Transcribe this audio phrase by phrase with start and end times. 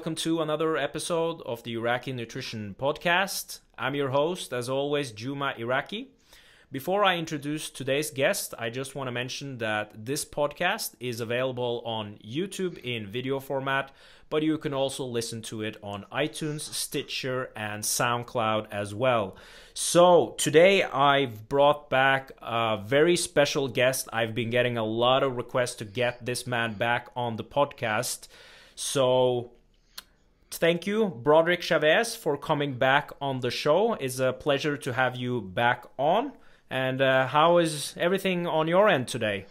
[0.00, 3.60] welcome to another episode of the Iraqi Nutrition Podcast.
[3.76, 6.08] I'm your host, as always, Juma Iraqi.
[6.72, 11.82] Before I introduce today's guest, I just want to mention that this podcast is available
[11.84, 13.90] on YouTube in video format,
[14.30, 19.36] but you can also listen to it on iTunes, Stitcher, and SoundCloud as well.
[19.74, 24.08] So, today I've brought back a very special guest.
[24.14, 28.28] I've been getting a lot of requests to get this man back on the podcast.
[28.74, 29.50] So,
[30.50, 33.94] thank you, Broderick Chavez, for coming back on the show.
[33.94, 36.32] It's a pleasure to have you back on.
[36.70, 39.46] And uh, how is everything on your end today?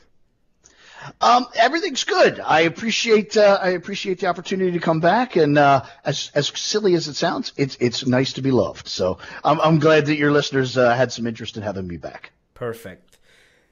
[1.21, 2.39] Um, everything's good.
[2.39, 6.93] I appreciate uh, I appreciate the opportunity to come back, and uh, as as silly
[6.93, 8.87] as it sounds, it's it's nice to be loved.
[8.87, 12.31] So I'm I'm glad that your listeners uh, had some interest in having me back.
[12.53, 13.17] Perfect.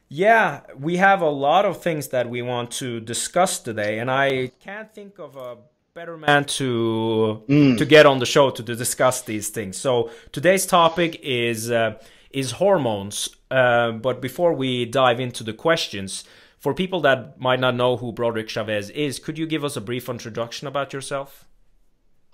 [0.10, 4.52] Yeah, we have a lot of things that we want to discuss today, and I
[4.62, 5.58] can't think of a
[5.98, 7.76] better man to mm.
[7.76, 9.78] to get on the show to, to discuss these things.
[9.78, 11.98] So today's topic is uh,
[12.30, 13.30] is hormones.
[13.50, 16.24] Uh, but before we dive into the questions,
[16.60, 19.82] for people that might not know who Broderick Chavez is, could you give us a
[19.82, 21.47] brief introduction about yourself?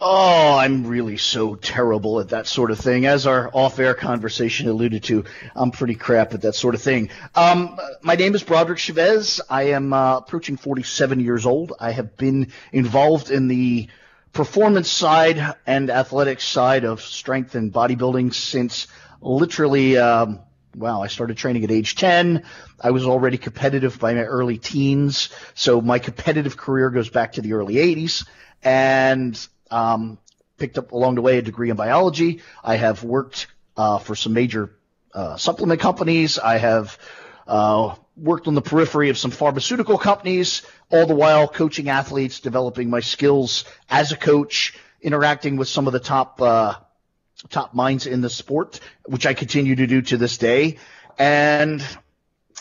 [0.06, 3.06] Oh, I'm really so terrible at that sort of thing.
[3.06, 5.24] As our off-air conversation alluded to,
[5.56, 7.10] I'm pretty crap at that sort of thing.
[7.36, 9.40] Um, my name is Broderick Chavez.
[9.50, 11.72] I am uh, approaching 47 years old.
[11.80, 13.88] I have been involved in the
[14.34, 18.88] performance side and athletic side of strength and bodybuilding since
[19.22, 20.42] literally um,
[20.76, 22.44] wow, I started training at age 10.
[22.82, 25.30] I was already competitive by my early teens.
[25.54, 28.26] So my competitive career goes back to the early 80s
[28.64, 30.18] and um,
[30.58, 32.42] picked up along the way a degree in biology.
[32.64, 34.76] I have worked uh, for some major
[35.14, 36.40] uh, supplement companies.
[36.40, 36.98] I have
[37.48, 42.90] uh, worked on the periphery of some pharmaceutical companies, all the while coaching athletes, developing
[42.90, 46.76] my skills as a coach, interacting with some of the top uh,
[47.50, 50.78] top minds in the sport, which I continue to do to this day.
[51.18, 51.84] And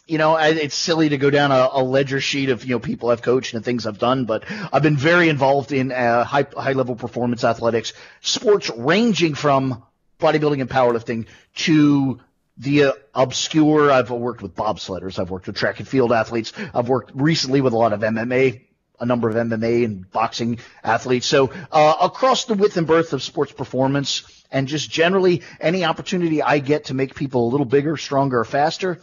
[0.06, 3.10] you know, it's silly to go down a, a, ledger sheet of you know people
[3.10, 6.72] I've coached and things I've done, but I've been very involved in uh, high high
[6.72, 9.84] level performance athletics, sports ranging from
[10.18, 12.20] bodybuilding and powerlifting to
[12.58, 13.92] the uh, obscure.
[13.92, 17.72] I've worked with bobsledders, I've worked with track and field athletes, I've worked recently with
[17.72, 18.62] a lot of MMA
[19.00, 21.26] a number of MMA and boxing athletes.
[21.26, 26.40] So uh, across the width and breadth of sports performance, and just generally any opportunity
[26.40, 29.00] I get to make people a little bigger, stronger, faster,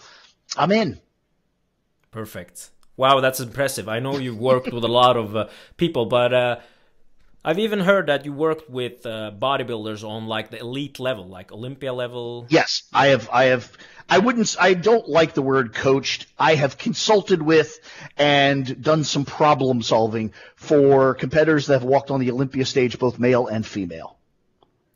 [0.57, 0.99] I'm in.
[2.11, 2.71] Perfect.
[2.97, 3.87] Wow, that's impressive.
[3.87, 6.59] I know you've worked with a lot of uh, people, but uh,
[7.45, 11.53] I've even heard that you worked with uh, bodybuilders on like the elite level, like
[11.53, 12.45] Olympia level.
[12.49, 13.29] Yes, I have.
[13.31, 13.71] I have.
[14.09, 14.53] I wouldn't.
[14.59, 16.25] I don't like the word coached.
[16.37, 17.79] I have consulted with
[18.17, 23.17] and done some problem solving for competitors that have walked on the Olympia stage, both
[23.17, 24.17] male and female.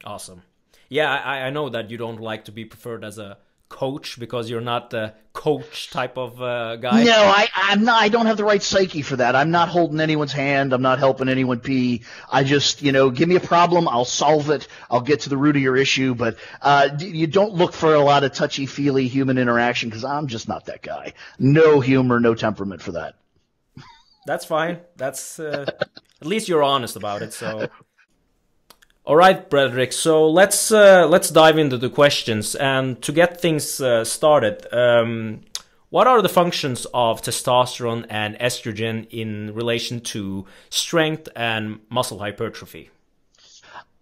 [0.03, 0.41] Awesome.
[0.89, 3.37] Yeah, I, I know that you don't like to be preferred as a
[3.73, 7.03] coach because you're not the coach type of uh, guy.
[7.03, 8.01] No, I, I'm not.
[8.01, 9.35] I don't have the right psyche for that.
[9.35, 10.73] I'm not holding anyone's hand.
[10.73, 12.03] I'm not helping anyone pee.
[12.31, 13.87] I just, you know, give me a problem.
[13.87, 14.67] I'll solve it.
[14.91, 16.13] I'll get to the root of your issue.
[16.13, 20.27] But uh, you don't look for a lot of touchy feely human interaction because I'm
[20.27, 21.13] just not that guy.
[21.39, 23.15] No humor, no temperament for that.
[24.27, 24.81] That's fine.
[24.97, 25.65] That's uh,
[26.21, 27.33] at least you're honest about it.
[27.33, 27.69] So
[29.05, 29.91] all right, Broderick.
[29.91, 32.55] So let's uh, let's dive into the questions.
[32.55, 35.41] And to get things uh, started, um,
[35.89, 42.91] what are the functions of testosterone and estrogen in relation to strength and muscle hypertrophy?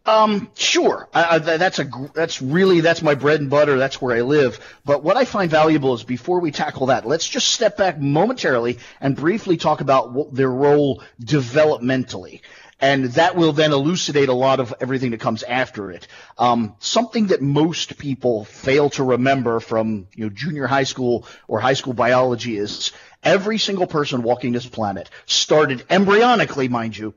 [0.06, 1.08] Um, sure.
[1.14, 3.78] I, that's a that's really that's my bread and butter.
[3.78, 4.60] That's where I live.
[4.86, 8.80] But what I find valuable is before we tackle that, let's just step back momentarily
[9.00, 12.42] and briefly talk about their role developmentally
[12.82, 16.08] and that will then elucidate a lot of everything that comes after it.
[16.38, 21.60] Um, something that most people fail to remember from you know junior high school or
[21.60, 22.92] high school biology is
[23.24, 27.14] every single person walking this planet started embryonically, mind you,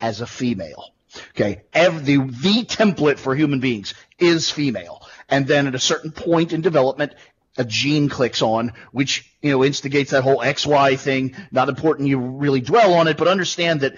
[0.00, 0.92] as a female.
[1.30, 6.12] Okay, every, the the template for human beings is female, and then at a certain
[6.12, 7.14] point in development,
[7.56, 11.34] a gene clicks on, which you know instigates that whole XY thing.
[11.50, 13.96] Not important you really dwell on it, but understand that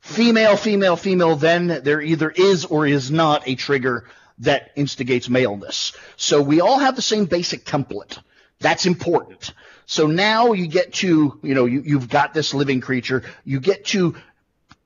[0.00, 4.06] female, female, female, then there either is or is not a trigger
[4.38, 5.92] that instigates maleness.
[6.16, 8.18] So we all have the same basic template.
[8.58, 9.52] That's important.
[9.86, 13.24] So now you get to, you know, you, you've got this living creature.
[13.44, 14.16] You get to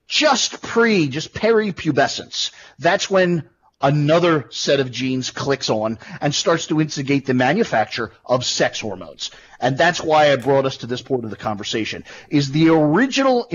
[0.07, 2.51] just pre, just peripubescence.
[2.79, 3.49] That's when
[3.81, 9.31] another set of genes clicks on and starts to instigate the manufacture of sex hormones.
[9.61, 13.47] And that's why I brought us to this point of the conversation is the original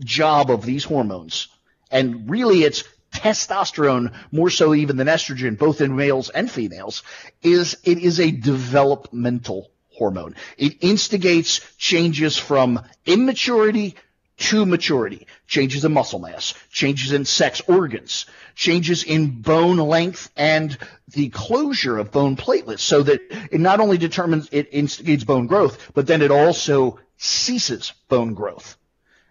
[0.00, 1.48] job of these hormones
[1.90, 7.02] and really it's testosterone more so even than estrogen, both in males and females,
[7.42, 10.34] is it is a developmental hormone.
[10.56, 13.96] It instigates changes from immaturity
[14.38, 20.76] to maturity, changes in muscle mass, changes in sex organs, changes in bone length and
[21.08, 23.20] the closure of bone platelets so that
[23.52, 28.76] it not only determines it instigates bone growth, but then it also ceases bone growth.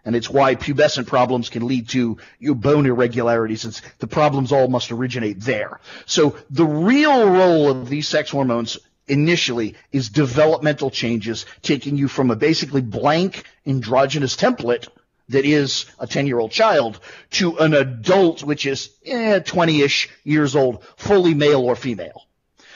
[0.03, 3.65] And it's why pubescent problems can lead to your bone irregularities.
[3.65, 5.79] It's, the problems all must originate there.
[6.05, 12.31] So the real role of these sex hormones initially is developmental changes, taking you from
[12.31, 14.87] a basically blank androgynous template
[15.29, 16.99] that is a 10 year old child
[17.31, 22.25] to an adult, which is eh, 20-ish years old, fully male or female.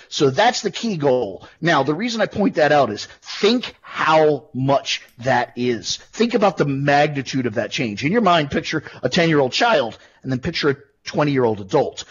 [0.08, 1.48] So that's the key goal.
[1.62, 6.00] Now, the reason I point that out is think how much that is.
[6.12, 8.04] Think about the magnitude of that change.
[8.04, 10.76] In your mind, picture a 10 year old child and then picture a
[11.06, 12.04] 20 year old adult.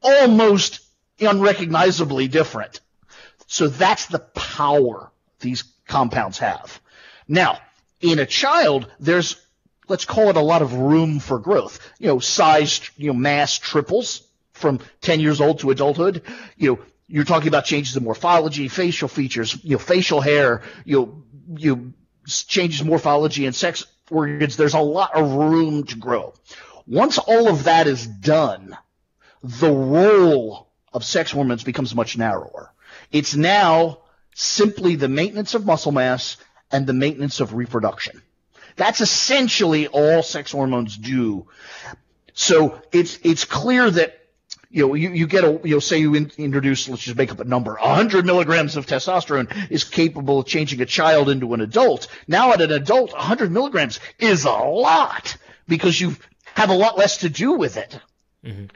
[0.00, 0.80] Almost
[1.20, 2.80] unrecognizably different.
[3.46, 6.80] So that's the power these compounds have.
[7.28, 7.58] Now,
[8.00, 9.36] in a child, there's,
[9.86, 11.78] let's call it a lot of room for growth.
[11.98, 14.22] You know, size, you know, mass triples
[14.54, 16.22] from 10 years old to adulthood.
[16.56, 16.78] You know,
[17.08, 21.22] you're talking about changes in morphology, facial features, you know, facial hair, you know,
[21.56, 21.94] you
[22.26, 24.56] changes morphology and sex organs.
[24.56, 26.34] There's a lot of room to grow.
[26.86, 28.76] Once all of that is done,
[29.42, 32.72] the role of sex hormones becomes much narrower.
[33.10, 34.02] It's now
[34.34, 36.36] simply the maintenance of muscle mass
[36.70, 38.22] and the maintenance of reproduction.
[38.76, 41.48] That's essentially all sex hormones do.
[42.34, 44.17] So it's it's clear that
[44.70, 47.32] you know, you, you get a, you know, say you in, introduce, let's just make
[47.32, 51.60] up a number, 100 milligrams of testosterone is capable of changing a child into an
[51.60, 52.08] adult.
[52.26, 55.36] Now at an adult, 100 milligrams is a lot
[55.66, 56.16] because you
[56.54, 57.98] have a lot less to do with it.
[58.44, 58.66] Mm-hmm.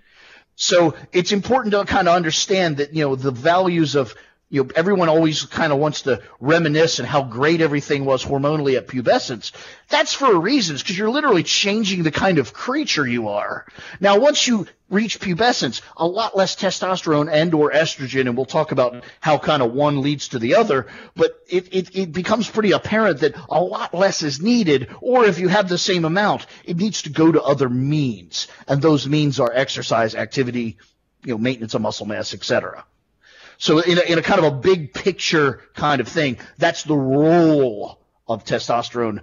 [0.54, 4.14] So it's important to kind of understand that, you know, the values of
[4.52, 8.76] you know, everyone always kind of wants to reminisce and how great everything was hormonally
[8.76, 9.50] at pubescence.
[9.88, 13.64] That's for a reason, because you're literally changing the kind of creature you are.
[13.98, 18.72] Now, once you reach pubescence, a lot less testosterone and or estrogen, and we'll talk
[18.72, 22.72] about how kind of one leads to the other, but it, it, it becomes pretty
[22.72, 26.76] apparent that a lot less is needed, or if you have the same amount, it
[26.76, 28.48] needs to go to other means.
[28.68, 30.76] And those means are exercise, activity,
[31.24, 32.84] you know, maintenance of muscle mass, etc.
[33.62, 36.96] So in a, in a kind of a big picture kind of thing, that's the
[36.96, 39.20] role of testosterone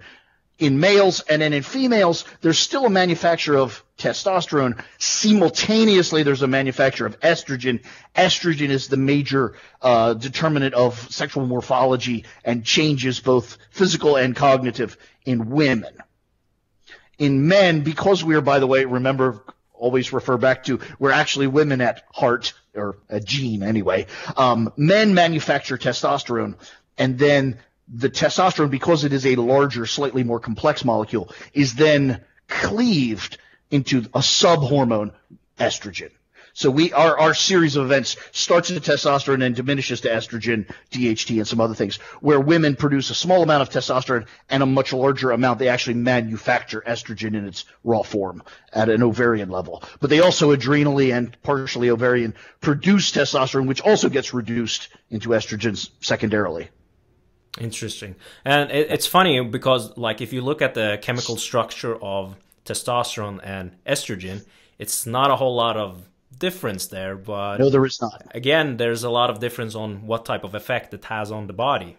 [0.58, 4.82] in males and then in females, there's still a manufacture of testosterone.
[4.98, 7.84] Simultaneously, there's a manufacture of estrogen.
[8.16, 14.96] Estrogen is the major uh, determinant of sexual morphology and changes both physical and cognitive
[15.26, 15.98] in women.
[17.18, 19.44] In men, because we are, by the way, remember,
[19.74, 24.06] always refer back to, we're actually women at heart or a gene anyway.
[24.38, 26.56] Um, men manufacture testosterone,
[26.98, 32.21] and then the testosterone, because it is a larger, slightly more complex molecule, is then
[32.48, 33.38] cleaved
[33.71, 35.12] into a subhormone,
[35.60, 36.12] estrogen.
[36.60, 41.38] So we our our series of events starts at testosterone and diminishes to estrogen, DHT,
[41.38, 41.95] and some other things.
[42.19, 45.94] Where women produce a small amount of testosterone and a much larger amount, they actually
[45.94, 48.44] manufacture estrogen in its raw form
[48.74, 49.83] at an ovarian level.
[50.02, 55.92] But they also adrenally and partially ovarian produce testosterone, which also gets reduced into estrogens
[56.02, 56.68] secondarily.
[57.57, 62.36] Interesting, and it, it's funny because like if you look at the chemical structure of
[62.66, 64.45] testosterone and estrogen,
[64.78, 68.24] it's not a whole lot of difference there, but no, there is not.
[68.34, 71.54] Again, there's a lot of difference on what type of effect it has on the
[71.54, 71.98] body.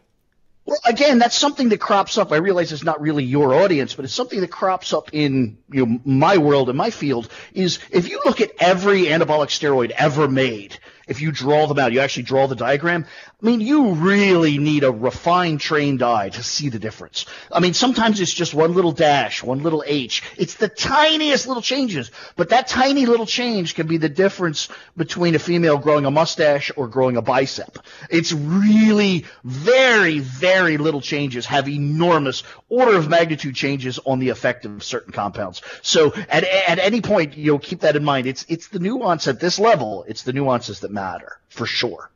[0.65, 2.33] Well, again, that's something that crops up.
[2.33, 5.87] I realize it's not really your audience, but it's something that crops up in you
[5.87, 7.29] know, my world and my field.
[7.55, 10.79] Is if you look at every anabolic steroid ever made,
[11.11, 13.05] if you draw them out, you actually draw the diagram.
[13.43, 17.27] I mean, you really need a refined, trained eye to see the difference.
[17.51, 20.23] I mean, sometimes it's just one little dash, one little H.
[20.39, 25.35] It's the tiniest little changes, but that tiny little change can be the difference between
[25.35, 27.79] a female growing a mustache or growing a bicep.
[28.09, 34.65] It's really very, very little changes have enormous order of magnitude changes on the effect
[34.65, 35.61] of certain compounds.
[35.83, 38.29] So at, at any point, you'll keep that in mind.
[38.29, 40.05] It's, it's the nuance at this level.
[40.07, 42.11] It's the nuances that matter matter for sure.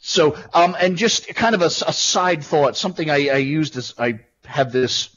[0.00, 3.94] So, um, and just kind of a, a side thought, something I, I used as
[3.98, 5.14] I have this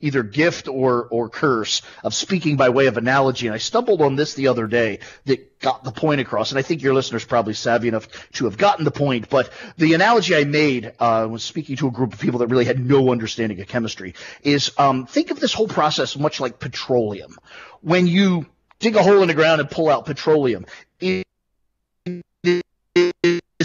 [0.00, 3.46] either gift or, or curse of speaking by way of analogy.
[3.46, 6.50] And I stumbled on this the other day that got the point across.
[6.50, 9.30] And I think your listeners probably savvy enough to have gotten the point.
[9.30, 12.66] But the analogy I made, uh, was speaking to a group of people that really
[12.66, 17.36] had no understanding of chemistry is, um, think of this whole process much like petroleum.
[17.80, 18.46] When you
[18.80, 20.66] dig a hole in the ground and pull out petroleum,
[21.00, 21.26] it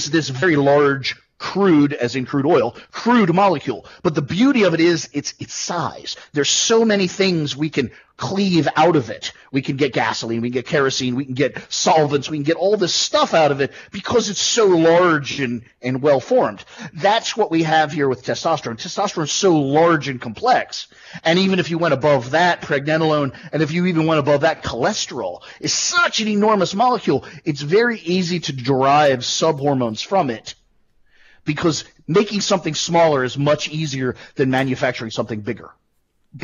[0.05, 3.85] is this very large crude, as in crude oil, crude molecule.
[4.03, 6.15] But the beauty of it is its its size.
[6.33, 9.31] There's so many things we can cleave out of it.
[9.51, 12.57] We can get gasoline, we can get kerosene, we can get solvents, we can get
[12.57, 16.63] all this stuff out of it because it's so large and, and well formed.
[16.93, 18.75] That's what we have here with testosterone.
[18.75, 20.87] Testosterone is so large and complex.
[21.23, 24.63] And even if you went above that, pregnenolone, and if you even went above that,
[24.63, 27.23] cholesterol is such an enormous molecule.
[27.45, 30.55] It's very easy to derive subhormones from it
[31.45, 35.71] because making something smaller is much easier than manufacturing something bigger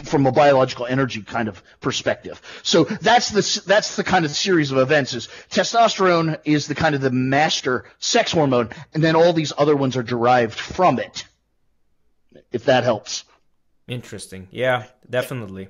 [0.04, 2.42] from a biological energy kind of perspective.
[2.64, 5.14] So that's the that's the kind of series of events.
[5.14, 9.75] Is testosterone is the kind of the master sex hormone, and then all these other
[9.75, 11.25] ones are derived from it.
[12.52, 13.25] If that helps.
[13.88, 14.48] Interesting.
[14.52, 15.70] Yeah, definitely.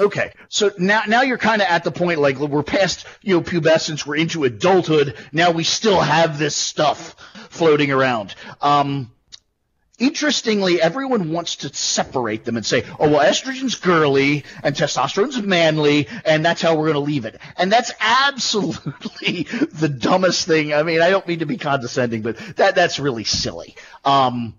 [0.00, 3.42] Okay, so now now you're kind of at the point like we're past you know
[3.42, 5.16] pubescence, we're into adulthood.
[5.32, 7.14] Now we still have this stuff
[7.50, 8.34] floating around.
[8.60, 9.12] Um,
[9.98, 16.08] interestingly, everyone wants to separate them and say, oh, well, estrogen's girly and testosterone's manly,
[16.24, 17.38] and that's how we're going to leave it.
[17.56, 19.42] And that's absolutely
[19.72, 20.72] the dumbest thing.
[20.72, 23.76] I mean, I don't mean to be condescending, but that, that's really silly.
[24.04, 24.54] Um,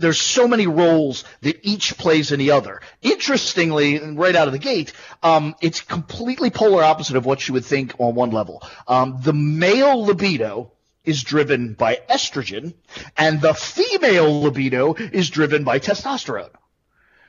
[0.00, 2.80] there's so many roles that each plays in the other.
[3.02, 4.92] Interestingly, right out of the gate,
[5.22, 8.62] um, it's completely polar opposite of what you would think on one level.
[8.88, 10.72] Um, the male libido
[11.04, 12.74] is driven by estrogen,
[13.16, 16.50] and the female libido is driven by testosterone,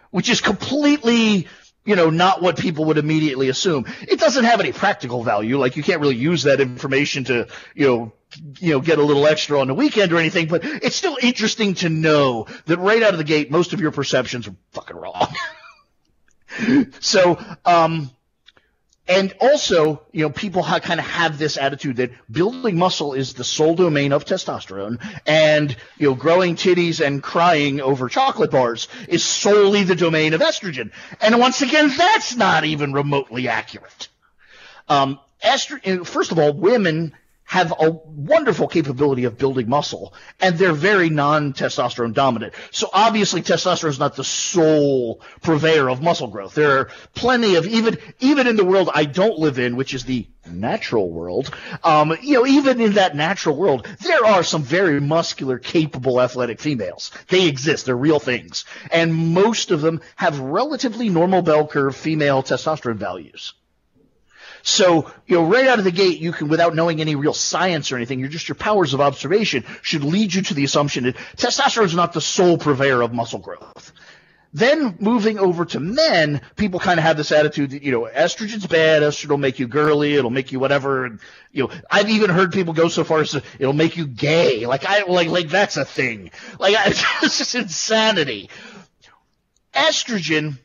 [0.09, 1.47] which is completely
[1.85, 3.85] you know, not what people would immediately assume.
[4.01, 5.57] It doesn't have any practical value.
[5.57, 8.13] Like you can't really use that information to, you know,
[8.59, 11.73] you know, get a little extra on the weekend or anything, but it's still interesting
[11.75, 15.27] to know that right out of the gate, most of your perceptions are fucking wrong.
[16.99, 18.09] so, um,
[19.11, 23.33] and also, you know, people ha- kind of have this attitude that building muscle is
[23.33, 28.87] the sole domain of testosterone, and you know, growing titties and crying over chocolate bars
[29.09, 30.91] is solely the domain of estrogen.
[31.19, 34.07] And once again, that's not even remotely accurate.
[34.87, 37.13] Um, estrogen, first of all, women
[37.51, 42.53] have a wonderful capability of building muscle, and they're very non-testosterone dominant.
[42.71, 46.55] So obviously, testosterone is not the sole purveyor of muscle growth.
[46.55, 50.05] There are plenty of even even in the world I don't live in, which is
[50.05, 51.53] the natural world.
[51.83, 56.61] Um, you know, even in that natural world, there are some very muscular, capable, athletic
[56.61, 57.11] females.
[57.27, 57.85] They exist.
[57.85, 63.55] They're real things, and most of them have relatively normal bell curve female testosterone values.
[64.63, 67.91] So, you know, right out of the gate, you can, without knowing any real science
[67.91, 71.15] or anything, you're just your powers of observation should lead you to the assumption that
[71.37, 73.91] testosterone is not the sole purveyor of muscle growth.
[74.53, 78.67] Then moving over to men, people kind of have this attitude that, you know, estrogen's
[78.67, 81.05] bad, estrogen will make you girly, it'll make you whatever.
[81.05, 81.19] And,
[81.53, 84.65] you know, I've even heard people go so far as to, it'll make you gay.
[84.65, 86.31] Like, I, like, like that's a thing.
[86.59, 86.75] Like,
[87.23, 88.49] it's just insanity.
[89.73, 90.57] Estrogen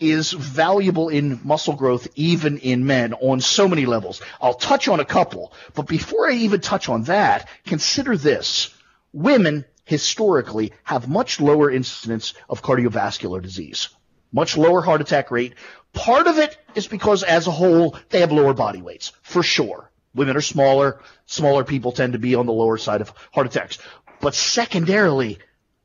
[0.00, 4.20] is valuable in muscle growth even in men on so many levels.
[4.40, 8.74] I'll touch on a couple, but before I even touch on that, consider this.
[9.12, 13.88] Women historically have much lower incidence of cardiovascular disease,
[14.32, 15.54] much lower heart attack rate.
[15.92, 19.90] Part of it is because as a whole, they have lower body weights, for sure.
[20.14, 21.00] Women are smaller.
[21.26, 23.78] Smaller people tend to be on the lower side of heart attacks.
[24.20, 25.38] But secondarily,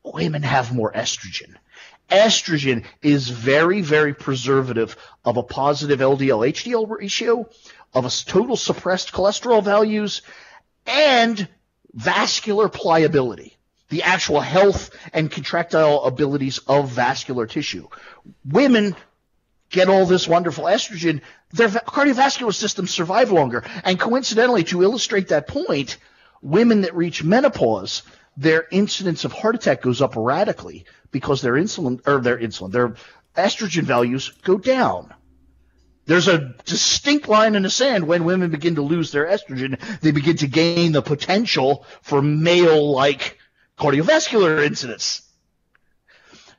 [0.04, 1.54] women have more estrogen
[2.10, 7.48] estrogen is very, very preservative of a positive LDL HDL ratio,
[7.94, 10.22] of a total suppressed cholesterol values,
[10.86, 11.48] and
[11.92, 13.56] vascular pliability,
[13.88, 17.88] the actual health and contractile abilities of vascular tissue.
[18.44, 18.94] Women
[19.70, 21.20] get all this wonderful estrogen,
[21.52, 23.64] their cardiovascular systems survive longer.
[23.84, 25.96] And coincidentally, to illustrate that point,
[26.42, 28.02] women that reach menopause,
[28.36, 32.96] their incidence of heart attack goes up radically because their insulin or their insulin, their
[33.36, 35.14] estrogen values go down.
[36.06, 40.12] There's a distinct line in the sand when women begin to lose their estrogen, they
[40.12, 43.38] begin to gain the potential for male-like
[43.76, 45.22] cardiovascular incidence.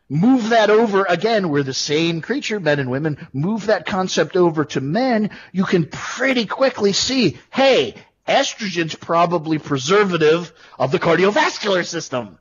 [0.09, 3.27] Move that over again, we're the same creature, men and women.
[3.33, 7.95] Move that concept over to men, you can pretty quickly see, hey,
[8.27, 12.37] estrogen's probably preservative of the cardiovascular system.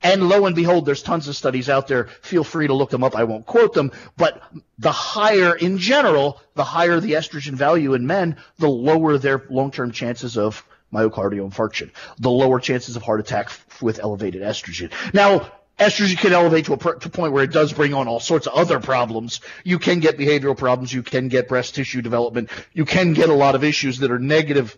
[0.00, 2.04] And lo and behold, there's tons of studies out there.
[2.22, 3.16] Feel free to look them up.
[3.16, 4.40] I won't quote them, but
[4.78, 9.90] the higher in general, the higher the estrogen value in men, the lower their long-term
[9.90, 14.92] chances of myocardial infarction, the lower chances of heart attack f- with elevated estrogen.
[15.12, 18.20] Now, estrogen can elevate to a, to a point where it does bring on all
[18.20, 19.40] sorts of other problems.
[19.64, 20.92] You can get behavioral problems.
[20.92, 22.50] You can get breast tissue development.
[22.72, 24.76] You can get a lot of issues that are negative.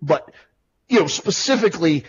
[0.00, 0.30] But,
[0.88, 2.04] you know, specifically,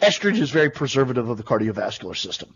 [0.00, 2.54] estrogen is very preservative of the cardiovascular system.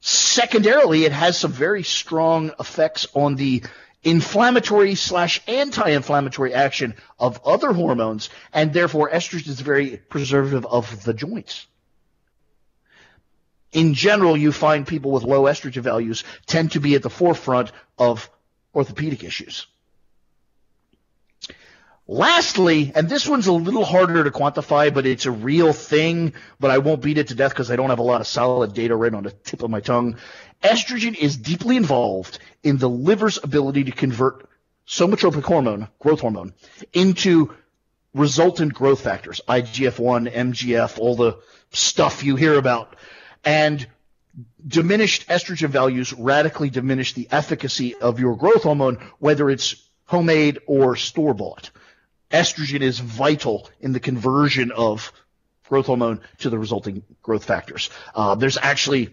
[0.00, 3.62] Secondarily, it has some very strong effects on the
[4.02, 11.12] inflammatory slash anti-inflammatory action of other hormones, and therefore estrogen is very preservative of the
[11.12, 11.66] joints.
[13.72, 17.70] In general, you find people with low estrogen values tend to be at the forefront
[17.98, 18.30] of
[18.74, 19.66] orthopedic issues.
[22.12, 26.72] Lastly, and this one's a little harder to quantify, but it's a real thing, but
[26.72, 28.96] I won't beat it to death because I don't have a lot of solid data
[28.96, 30.16] right on the tip of my tongue.
[30.60, 34.48] Estrogen is deeply involved in the liver's ability to convert
[34.88, 36.52] somatropic hormone, growth hormone,
[36.92, 37.54] into
[38.12, 41.38] resultant growth factors, IGF-1, MGF, all the
[41.70, 42.96] stuff you hear about.
[43.44, 43.86] And
[44.66, 50.96] diminished estrogen values radically diminish the efficacy of your growth hormone, whether it's homemade or
[50.96, 51.70] store bought
[52.30, 55.12] estrogen is vital in the conversion of
[55.68, 57.90] growth hormone to the resulting growth factors.
[58.14, 59.10] Uh, there's actually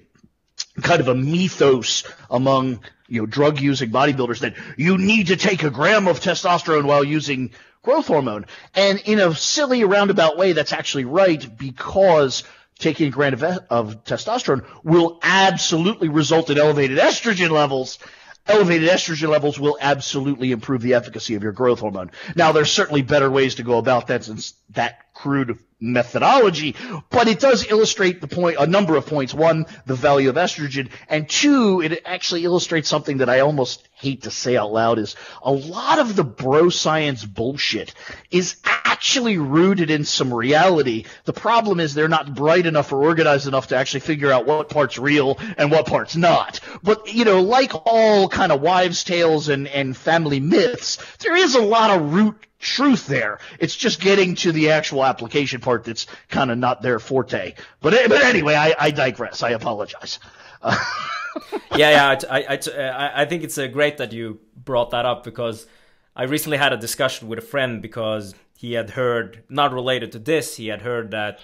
[0.81, 5.63] kind of a mythos among you know drug using bodybuilders that you need to take
[5.63, 7.51] a gram of testosterone while using
[7.83, 8.45] growth hormone.
[8.75, 12.43] And in a silly roundabout way, that's actually right because
[12.77, 17.99] taking a gram of, of testosterone will absolutely result in elevated estrogen levels
[18.47, 22.11] elevated estrogen levels will absolutely improve the efficacy of your growth hormone.
[22.35, 26.75] Now, there's certainly better ways to go about that since that crude methodology,
[27.09, 29.33] but it does illustrate the point, a number of points.
[29.33, 34.23] One, the value of estrogen, and two, it actually illustrates something that I almost hate
[34.23, 37.95] to say out loud is a lot of the bro science bullshit
[38.29, 41.05] is actually rooted in some reality.
[41.25, 44.69] The problem is they're not bright enough or organized enough to actually figure out what
[44.69, 46.59] part's real and what part's not.
[46.83, 51.55] But, you know, like all kind of wives' tales and, and family myths, there is
[51.55, 53.39] a lot of root truth there.
[53.59, 57.53] It's just getting to the actual application part that's kind of not their forte.
[57.81, 59.43] But but anyway, I, I digress.
[59.43, 60.19] I apologize.
[60.61, 60.77] Uh,
[61.75, 62.19] yeah, yeah.
[62.29, 65.67] I, I, I think it's uh, great that you brought that up because
[66.15, 70.19] I recently had a discussion with a friend because he had heard, not related to
[70.19, 71.39] this, he had heard that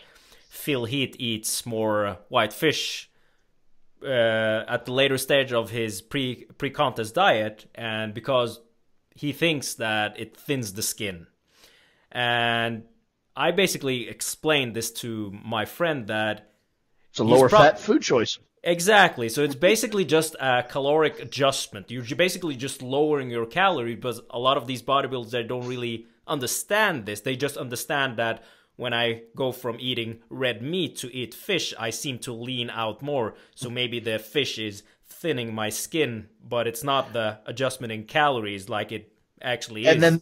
[0.49, 3.09] Phil Heath eats more white fish
[4.03, 8.59] uh, at the later stage of his pre pre contest diet, and because
[9.15, 11.27] he thinks that it thins the skin.
[12.11, 12.83] And
[13.35, 16.51] I basically explained this to my friend that
[17.09, 18.39] it's a lower pro- fat food choice.
[18.63, 19.27] Exactly.
[19.27, 21.91] So it's basically just a caloric adjustment.
[21.91, 26.07] You're basically just lowering your calorie, but a lot of these bodybuilders they don't really
[26.25, 27.21] understand this.
[27.21, 28.43] They just understand that
[28.75, 33.01] when I go from eating red meat to eat fish, I seem to lean out
[33.01, 33.35] more.
[33.53, 38.69] So maybe the fish is thinning my skin, but it's not the adjustment in calories
[38.69, 40.03] like it actually and is.
[40.03, 40.21] And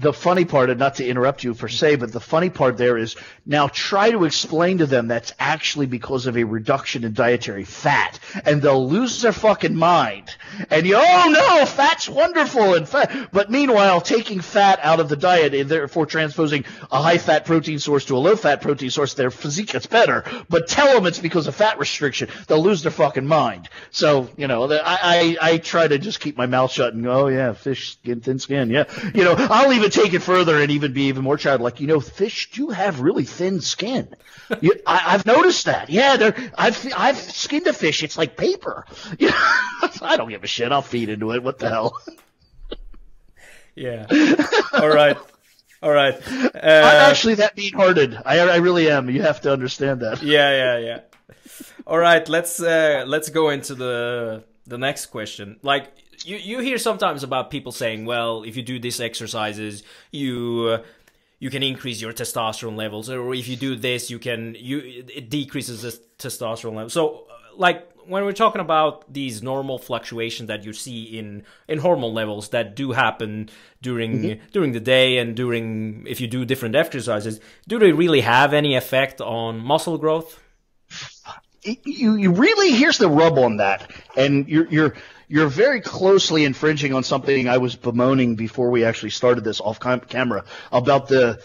[0.00, 2.96] the funny part, and not to interrupt you per se, but the funny part there
[2.96, 7.64] is now try to explain to them that's actually because of a reduction in dietary
[7.64, 10.34] fat, and they'll lose their fucking mind.
[10.70, 13.30] And you, oh no, fat's wonderful, and fat.
[13.30, 17.78] But meanwhile, taking fat out of the diet and therefore transposing a high fat protein
[17.78, 20.24] source to a low fat protein source, their physique gets better.
[20.48, 23.68] But tell them it's because of fat restriction, they'll lose their fucking mind.
[23.90, 27.24] So you know, I I, I try to just keep my mouth shut and go,
[27.24, 28.84] oh yeah, fish skin, thin skin, yeah.
[29.14, 31.80] You know, I'll even take it further and even be even more childlike.
[31.80, 34.14] You know, fish do have really thin skin.
[34.60, 35.90] You, I, have noticed that.
[35.90, 38.02] Yeah, they're, I've I've skinned a fish.
[38.02, 38.84] It's like paper.
[39.18, 39.34] You know,
[40.02, 40.72] I don't give a shit.
[40.72, 41.42] I'll feed into it.
[41.42, 41.96] What the hell?
[43.76, 44.06] Yeah.
[44.74, 45.16] All right.
[45.82, 46.14] All right.
[46.14, 48.18] Uh, I'm actually that mean-hearted.
[48.26, 49.08] I, I really am.
[49.08, 50.22] You have to understand that.
[50.22, 51.00] Yeah, yeah, yeah.
[51.86, 52.28] All right.
[52.28, 55.58] Let's uh, let's go into the the next question.
[55.62, 55.92] Like
[56.24, 60.82] you you hear sometimes about people saying, well, if you do these exercises, you uh,
[61.38, 65.30] you can increase your testosterone levels, or if you do this, you can you it
[65.30, 66.90] decreases the testosterone level.
[66.90, 72.12] So, like when we're talking about these normal fluctuations that you see in in hormone
[72.12, 73.48] levels that do happen
[73.80, 74.46] during mm-hmm.
[74.52, 78.74] during the day and during if you do different exercises, do they really have any
[78.74, 80.40] effect on muscle growth?
[81.62, 84.94] You you really here's the rub on that, and you're you're
[85.30, 89.78] you're very closely infringing on something I was bemoaning before we actually started this off
[89.78, 91.40] camera about the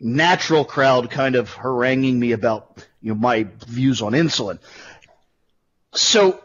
[0.00, 4.58] natural crowd kind of haranguing me about you know my views on insulin.
[5.92, 6.42] so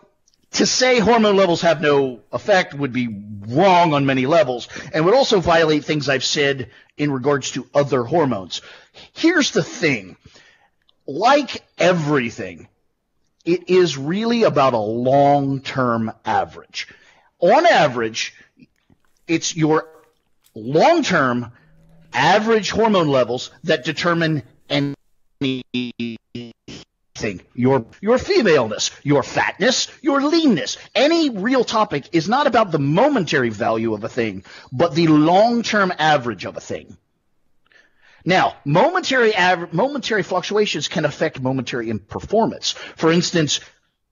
[0.51, 3.07] to say hormone levels have no effect would be
[3.47, 8.03] wrong on many levels and would also violate things I've said in regards to other
[8.03, 8.61] hormones.
[9.13, 10.15] Here's the thing.
[11.05, 12.69] Like everything,
[13.45, 16.87] it is really about a long-term average.
[17.39, 18.33] On average,
[19.27, 19.87] it's your
[20.55, 21.51] long-term
[22.13, 24.95] average hormone levels that determine anything
[27.53, 30.77] your your femaleness, your fatness, your leanness.
[30.93, 35.93] Any real topic is not about the momentary value of a thing, but the long-term
[35.97, 36.97] average of a thing.
[38.25, 39.33] Now, momentary
[39.71, 42.71] momentary fluctuations can affect momentary performance.
[42.71, 43.59] For instance,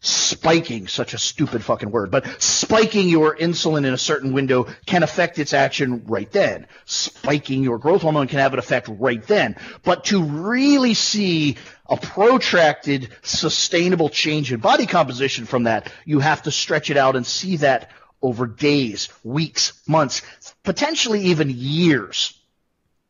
[0.04, 5.02] spiking, such a stupid fucking word, but spiking your insulin in a certain window can
[5.02, 6.68] affect its action right then.
[6.86, 9.56] Spiking your growth hormone can have an effect right then.
[9.82, 11.56] But to really see
[11.88, 17.16] a protracted, sustainable change in body composition from that, you have to stretch it out
[17.16, 17.90] and see that
[18.22, 20.22] over days, weeks, months,
[20.64, 22.40] potentially even years.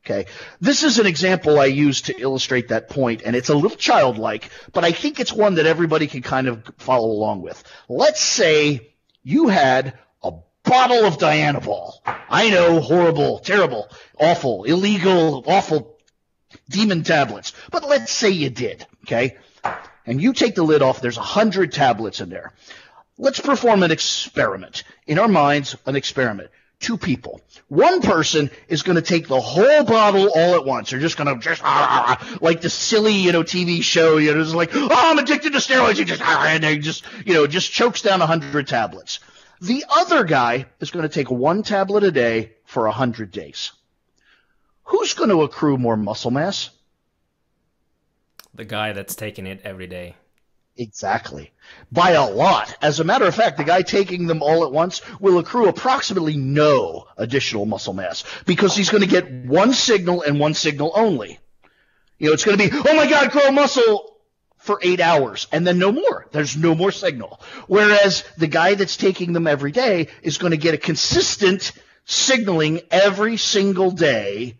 [0.05, 0.25] Okay.
[0.59, 4.49] This is an example I use to illustrate that point, and it's a little childlike,
[4.73, 7.63] but I think it's one that everybody can kind of follow along with.
[7.87, 11.93] Let's say you had a bottle of Dianabol.
[12.05, 13.89] I know, horrible, terrible,
[14.19, 15.97] awful, illegal, awful
[16.69, 17.53] demon tablets.
[17.71, 19.37] But let's say you did, okay?
[20.05, 22.51] And you take the lid off, there's a hundred tablets in there.
[23.17, 24.83] Let's perform an experiment.
[25.07, 26.49] In our minds, an experiment
[26.83, 27.41] two people.
[27.69, 30.91] One person is going to take the whole bottle all at once.
[30.91, 34.17] They're just going to just ah, ah, ah, like the silly, you know, TV show.
[34.17, 35.97] You know, it's like, oh, I'm addicted to steroids.
[35.97, 39.19] You just and they just, you know, just chokes down a hundred tablets.
[39.61, 43.71] The other guy is going to take one tablet a day for a hundred days.
[44.83, 46.69] Who's going to accrue more muscle mass?
[48.53, 50.15] The guy that's taking it every day.
[50.75, 51.51] Exactly.
[51.91, 52.75] By a lot.
[52.81, 56.35] As a matter of fact, the guy taking them all at once will accrue approximately
[56.35, 61.39] no additional muscle mass because he's going to get one signal and one signal only.
[62.17, 64.17] You know, it's going to be, oh my God, grow muscle
[64.57, 66.25] for eight hours and then no more.
[66.31, 67.39] There's no more signal.
[67.67, 71.71] Whereas the guy that's taking them every day is going to get a consistent
[72.05, 74.57] signaling every single day,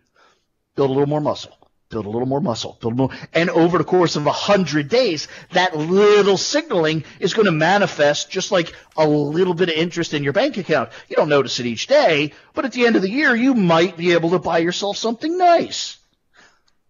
[0.75, 1.57] build a little more muscle
[1.93, 5.27] build a little more muscle, build more, and over the course of a hundred days,
[5.51, 10.23] that little signaling is going to manifest just like a little bit of interest in
[10.23, 10.89] your bank account.
[11.07, 13.95] You don't notice it each day, but at the end of the year, you might
[13.95, 15.97] be able to buy yourself something nice.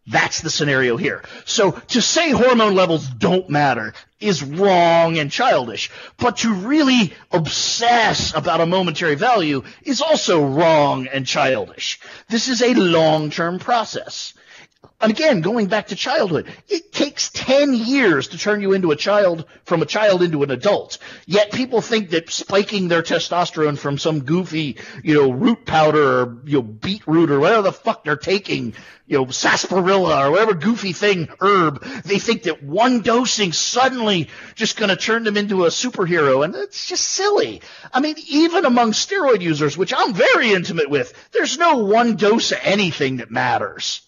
[0.05, 1.23] That's the scenario here.
[1.45, 8.33] So to say hormone levels don't matter is wrong and childish, but to really obsess
[8.33, 12.01] about a momentary value is also wrong and childish.
[12.29, 14.33] This is a long-term process.
[15.03, 18.95] And again, going back to childhood, it takes 10 years to turn you into a
[18.95, 20.97] child, from a child into an adult.
[21.25, 26.37] Yet people think that spiking their testosterone from some goofy, you know, root powder or,
[26.45, 30.93] you know, beetroot or whatever the fuck they're taking, you know, sarsaparilla or whatever goofy
[30.93, 36.45] thing, herb, they think that one dosing suddenly just gonna turn them into a superhero.
[36.45, 37.61] And it's just silly.
[37.91, 42.53] I mean, even among steroid users, which I'm very intimate with, there's no one dose
[42.53, 44.01] of anything that matters.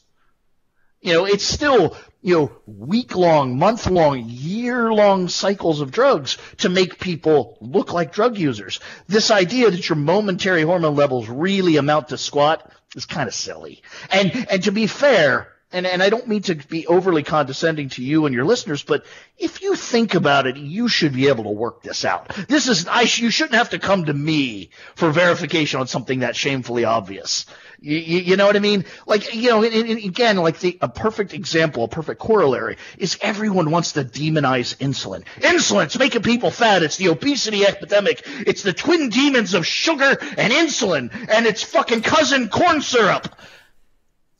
[1.05, 6.39] You know, it's still, you know, week long, month long, year long cycles of drugs
[6.57, 8.79] to make people look like drug users.
[9.05, 13.83] This idea that your momentary hormone levels really amount to squat is kind of silly.
[14.09, 18.03] And, and to be fair, and, and I don't mean to be overly condescending to
[18.03, 19.05] you and your listeners, but
[19.37, 22.33] if you think about it, you should be able to work this out.
[22.47, 26.35] This is, I, you shouldn't have to come to me for verification on something that
[26.35, 27.45] shamefully obvious.
[27.79, 28.85] You, you, you, know what I mean?
[29.05, 33.17] Like, you know, and, and again, like the, a perfect example, a perfect corollary is
[33.21, 35.23] everyone wants to demonize insulin.
[35.37, 36.83] Insulin's making people fat.
[36.83, 38.23] It's the obesity epidemic.
[38.25, 41.09] It's the twin demons of sugar and insulin.
[41.29, 43.27] And it's fucking cousin corn syrup.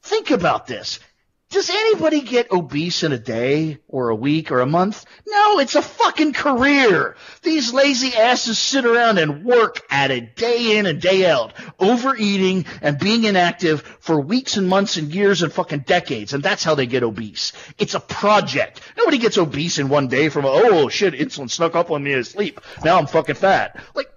[0.01, 0.99] Think about this.
[1.55, 5.05] Does anybody get obese in a day or a week or a month?
[5.25, 7.15] No, it's a fucking career.
[7.43, 12.65] These lazy asses sit around and work at it day in and day out, overeating
[12.81, 16.75] and being inactive for weeks and months and years and fucking decades, and that's how
[16.75, 17.53] they get obese.
[17.77, 18.81] It's a project.
[18.97, 22.25] Nobody gets obese in one day from, oh shit, insulin snuck up on me in
[22.25, 22.59] sleep.
[22.83, 23.81] Now I'm fucking fat.
[23.95, 24.09] Like,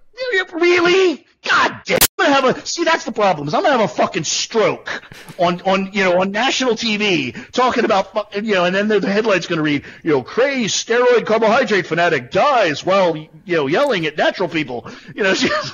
[0.51, 1.25] really?
[1.47, 1.97] God damn.
[2.19, 2.83] I'm gonna have a see.
[2.83, 3.47] That's the problem.
[3.47, 5.03] Is I'm gonna have a fucking stroke
[5.37, 9.09] on on you know on national TV talking about you know, and then the, the
[9.09, 14.17] headline's gonna read you know, crazed steroid carbohydrate fanatic dies while you know yelling at
[14.17, 14.89] natural people.
[15.15, 15.73] You know, just,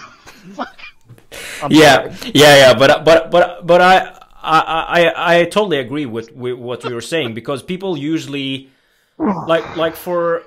[1.70, 2.32] yeah, sorry.
[2.34, 2.74] yeah, yeah.
[2.76, 4.60] But but but but I I
[5.06, 8.70] I, I totally agree with, with what you were saying because people usually
[9.18, 10.44] like like for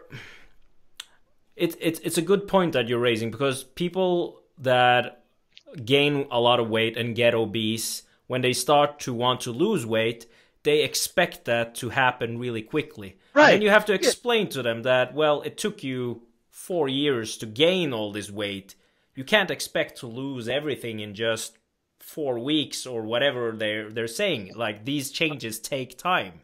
[1.57, 5.25] it's it's it's a good point that you're raising because people that
[5.85, 9.85] gain a lot of weight and get obese when they start to want to lose
[9.85, 10.27] weight,
[10.63, 13.17] they expect that to happen really quickly.
[13.35, 13.55] Right.
[13.55, 14.53] And you have to explain yeah.
[14.53, 18.75] to them that well, it took you 4 years to gain all this weight.
[19.15, 21.57] You can't expect to lose everything in just
[22.01, 24.53] 4 weeks or whatever they're they're saying.
[24.55, 26.41] Like these changes take time.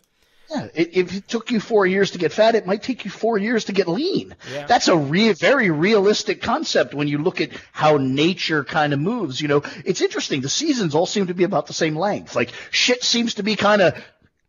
[0.50, 3.38] Yeah, if it took you four years to get fat, it might take you four
[3.38, 4.34] years to get lean.
[4.52, 4.66] Yeah.
[4.66, 9.40] That's a re- very realistic concept when you look at how nature kind of moves.
[9.40, 10.42] You know, it's interesting.
[10.42, 12.36] The seasons all seem to be about the same length.
[12.36, 14.04] Like shit seems to be kind of,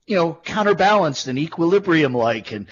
[0.05, 2.51] you know, counterbalanced and equilibrium like.
[2.51, 2.67] And,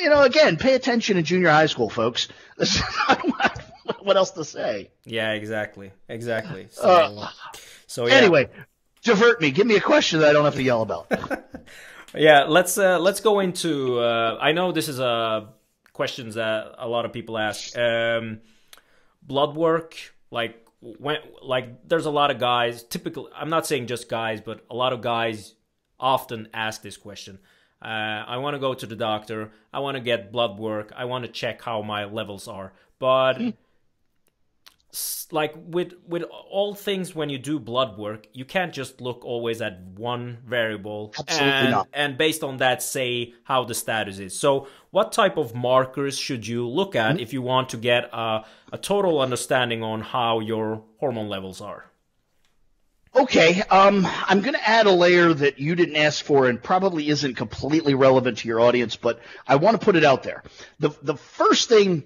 [0.00, 2.28] you know, again, pay attention in junior high school, folks.
[4.00, 4.90] what else to say?
[5.04, 5.92] Yeah, exactly.
[6.08, 6.68] Exactly.
[6.70, 7.28] So, uh,
[7.86, 8.14] so yeah.
[8.14, 8.48] Anyway,
[9.02, 9.50] divert me.
[9.50, 11.10] Give me a question that I don't have to yell about.
[12.14, 13.98] yeah, let's uh, let's go into.
[13.98, 15.48] Uh, I know this is a
[15.92, 17.76] questions that a lot of people ask.
[17.76, 18.40] Um,
[19.22, 19.96] blood work,
[20.30, 22.82] like when, like there's a lot of guys.
[22.82, 23.30] Typical.
[23.34, 25.54] I'm not saying just guys, but a lot of guys
[25.98, 27.38] often ask this question.
[27.82, 29.52] Uh, I want to go to the doctor.
[29.72, 30.92] I want to get blood work.
[30.96, 32.72] I want to check how my levels are.
[32.98, 33.50] But hmm
[35.32, 39.60] like with with all things when you do blood work you can't just look always
[39.60, 41.88] at one variable Absolutely and, not.
[41.92, 46.46] and based on that say how the status is so what type of markers should
[46.46, 47.20] you look at mm-hmm.
[47.20, 51.90] if you want to get a, a total understanding on how your hormone levels are
[53.14, 57.08] Okay, um, I'm going to add a layer that you didn't ask for and probably
[57.08, 60.42] isn't completely relevant to your audience, but I want to put it out there.
[60.80, 62.04] The the first thing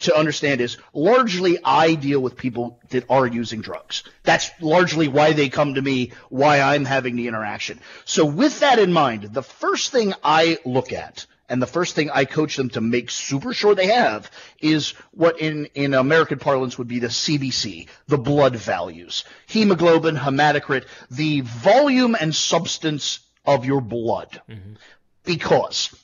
[0.00, 4.04] to understand is largely I deal with people that are using drugs.
[4.22, 7.80] That's largely why they come to me, why I'm having the interaction.
[8.04, 12.10] So with that in mind, the first thing I look at and the first thing
[12.10, 16.78] I coach them to make super sure they have is what in, in American parlance
[16.78, 19.24] would be the CBC, the blood values.
[19.46, 24.40] Hemoglobin, hematocrit, the volume and substance of your blood.
[24.48, 24.74] Mm-hmm.
[25.24, 25.94] Because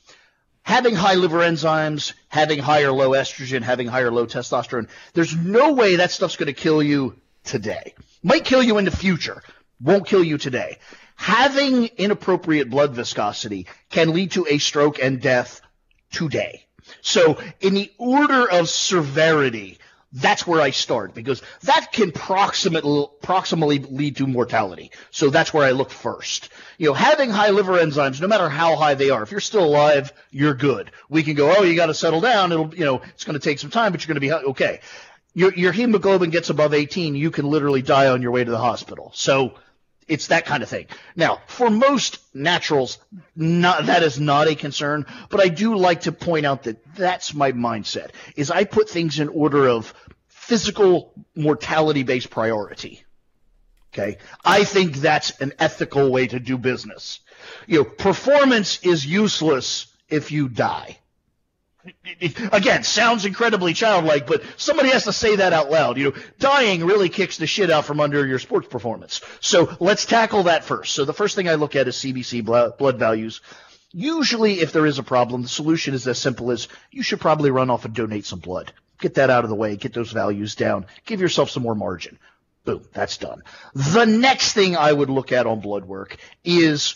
[0.70, 5.96] having high liver enzymes, having higher low estrogen, having higher low testosterone, there's no way
[5.96, 7.92] that stuff's going to kill you today.
[8.22, 9.42] Might kill you in the future,
[9.82, 10.78] won't kill you today.
[11.16, 15.60] Having inappropriate blood viscosity can lead to a stroke and death
[16.12, 16.64] today.
[17.00, 19.78] So in the order of severity,
[20.12, 24.90] that's where I start because that can proximately, proximately lead to mortality.
[25.10, 26.48] So that's where I look first.
[26.78, 29.64] You know, having high liver enzymes, no matter how high they are, if you're still
[29.64, 30.90] alive, you're good.
[31.08, 32.50] We can go, oh, you got to settle down.
[32.50, 34.80] It'll, you know, it's going to take some time, but you're going to be okay.
[35.32, 38.58] Your, your hemoglobin gets above 18, you can literally die on your way to the
[38.58, 39.12] hospital.
[39.14, 39.54] So
[40.10, 40.86] it's that kind of thing.
[41.14, 42.98] Now, for most naturals,
[43.36, 47.32] not, that is not a concern, but I do like to point out that that's
[47.32, 49.94] my mindset, is I put things in order of
[50.28, 53.04] physical mortality based priority.
[53.92, 54.18] Okay.
[54.44, 57.20] I think that's an ethical way to do business.
[57.66, 60.99] You know, performance is useless if you die
[62.52, 65.96] again, sounds incredibly childlike, but somebody has to say that out loud.
[65.98, 69.20] You know, dying really kicks the shit out from under your sports performance.
[69.40, 70.94] So let's tackle that first.
[70.94, 73.40] So the first thing I look at is CBC blood values.
[73.92, 77.50] Usually, if there is a problem, the solution is as simple as you should probably
[77.50, 78.72] run off and donate some blood.
[79.00, 82.18] Get that out of the way, get those values down, give yourself some more margin.
[82.64, 83.42] Boom, that's done.
[83.74, 86.94] The next thing I would look at on blood work is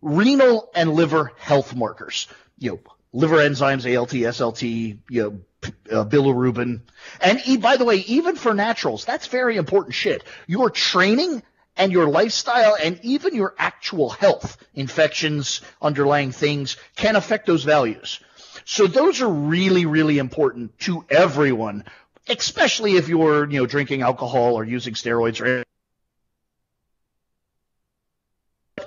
[0.00, 2.28] renal and liver health markers.
[2.58, 2.80] You know,
[3.14, 6.80] liver enzymes, ALT, SLT, you know, uh, bilirubin.
[7.20, 10.24] And by the way, even for naturals, that's very important shit.
[10.46, 11.42] Your training
[11.76, 18.20] and your lifestyle and even your actual health, infections, underlying things can affect those values.
[18.64, 21.84] So those are really, really important to everyone,
[22.28, 25.64] especially if you're, you know, drinking alcohol or using steroids or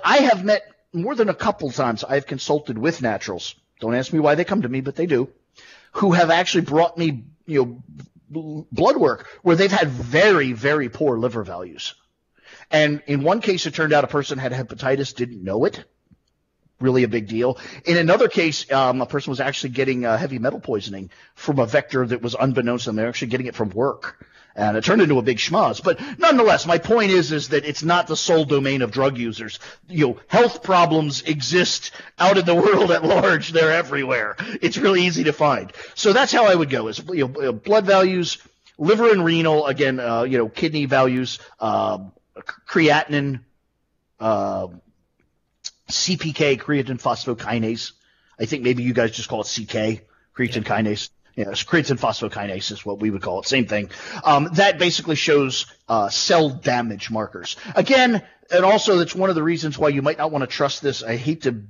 [0.04, 0.62] I have met
[0.92, 4.62] more than a couple times I've consulted with naturals don't ask me why they come
[4.62, 5.30] to me, but they do.
[5.92, 7.82] Who have actually brought me, you
[8.30, 11.94] know, blood work where they've had very, very poor liver values.
[12.70, 15.84] And in one case, it turned out a person had hepatitis, didn't know it.
[16.80, 17.58] Really a big deal.
[17.86, 21.66] In another case, um, a person was actually getting uh, heavy metal poisoning from a
[21.66, 22.96] vector that was unbeknownst to them.
[22.96, 24.24] They're actually getting it from work
[24.58, 25.82] and it turned into a big schmoz.
[25.82, 29.60] But nonetheless, my point is, is that it's not the sole domain of drug users.
[29.88, 33.52] You know, health problems exist out in the world at large.
[33.52, 34.36] They're everywhere.
[34.60, 35.72] It's really easy to find.
[35.94, 38.38] So that's how I would go is, you know, blood values,
[38.78, 41.98] liver and renal, again, uh, you know, kidney values, uh,
[42.68, 43.40] creatinine,
[44.18, 44.66] uh,
[45.88, 47.92] CPK, creatine phosphokinase.
[48.40, 50.02] I think maybe you guys just call it CK,
[50.36, 50.80] creatine yeah.
[50.82, 53.46] kinase you know, creatine phosphokinase is what we would call it.
[53.46, 53.90] Same thing.
[54.24, 57.54] Um, that basically shows uh, cell damage markers.
[57.76, 60.82] Again, and also that's one of the reasons why you might not want to trust
[60.82, 61.04] this.
[61.04, 61.62] I hate to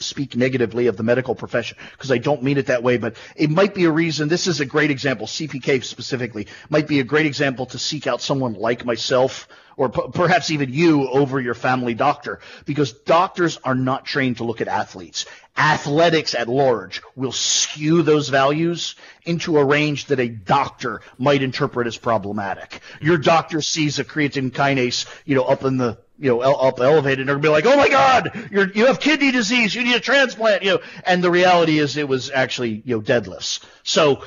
[0.00, 3.50] speak negatively of the medical profession because I don't mean it that way, but it
[3.50, 4.28] might be a reason.
[4.28, 5.26] This is a great example.
[5.26, 10.02] CPK specifically might be a great example to seek out someone like myself or p-
[10.12, 14.68] perhaps even you over your family doctor because doctors are not trained to look at
[14.68, 15.26] athletes.
[15.56, 21.86] Athletics at large will skew those values into a range that a doctor might interpret
[21.86, 22.80] as problematic.
[23.00, 27.20] Your doctor sees a creatine kinase, you know, up in the you know, up elevated,
[27.20, 29.96] and they're gonna be like, "Oh my God, you're you have kidney disease, you need
[29.96, 30.80] a transplant," you know.
[31.04, 33.64] And the reality is, it was actually you know deadlifts.
[33.82, 34.22] So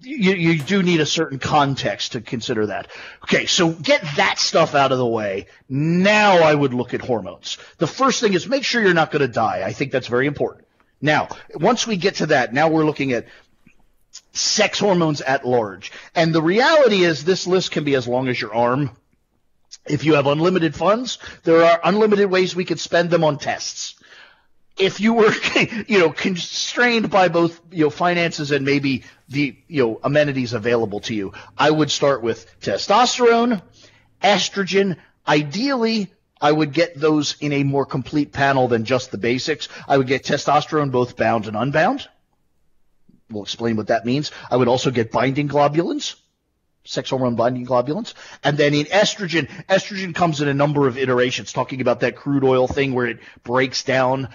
[0.00, 2.88] you, you do need a certain context to consider that.
[3.24, 5.46] Okay, so get that stuff out of the way.
[5.68, 7.58] Now I would look at hormones.
[7.78, 9.62] The first thing is make sure you're not going to die.
[9.64, 10.66] I think that's very important.
[11.00, 13.26] Now, once we get to that, now we're looking at
[14.32, 15.92] sex hormones at large.
[16.14, 18.90] And the reality is this list can be as long as your arm.
[19.86, 23.94] If you have unlimited funds, there are unlimited ways we could spend them on tests.
[24.76, 25.32] If you were,
[25.88, 31.00] you know, constrained by both, you know, finances and maybe the, you know, amenities available
[31.00, 33.62] to you, I would start with testosterone,
[34.22, 39.68] estrogen, ideally I would get those in a more complete panel than just the basics.
[39.88, 42.06] I would get testosterone both bound and unbound.
[43.30, 44.30] We'll explain what that means.
[44.50, 46.14] I would also get binding globulins
[46.84, 48.14] sex hormone binding globulins.
[48.42, 52.44] And then in estrogen, estrogen comes in a number of iterations, talking about that crude
[52.44, 54.28] oil thing where it breaks down.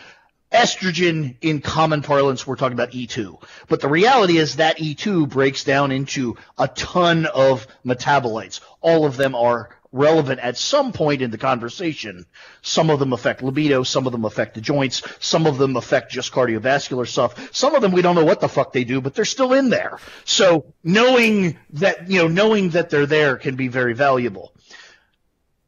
[0.52, 3.42] Estrogen, in common parlance, we're talking about E2.
[3.68, 8.60] But the reality is that E2 breaks down into a ton of metabolites.
[8.80, 12.26] All of them are relevant at some point in the conversation.
[12.62, 16.12] Some of them affect libido, some of them affect the joints, some of them affect
[16.12, 17.56] just cardiovascular stuff.
[17.56, 19.70] Some of them we don't know what the fuck they do, but they're still in
[19.70, 20.00] there.
[20.26, 24.52] So knowing that, you know, knowing that they're there can be very valuable.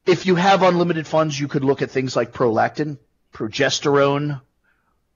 [0.04, 2.98] If you have unlimited funds, you could look at things like prolactin,
[3.32, 4.40] progesterone,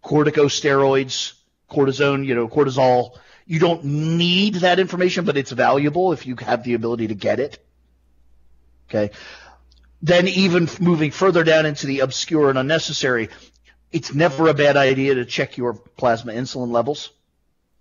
[0.04, 1.34] corticosteroids,
[1.70, 3.18] cortisone, you know, cortisol.
[3.46, 7.40] You don't need that information, but it's valuable if you have the ability to get
[7.40, 7.64] it.
[8.90, 9.14] Okay.
[10.02, 13.28] Then even moving further down into the obscure and unnecessary,
[13.92, 17.10] it's never a bad idea to check your plasma insulin levels.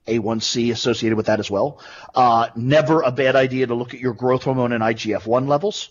[0.07, 1.79] A1C associated with that as well.
[2.15, 5.89] Uh, never a bad idea to look at your growth hormone and IGF-1 levels.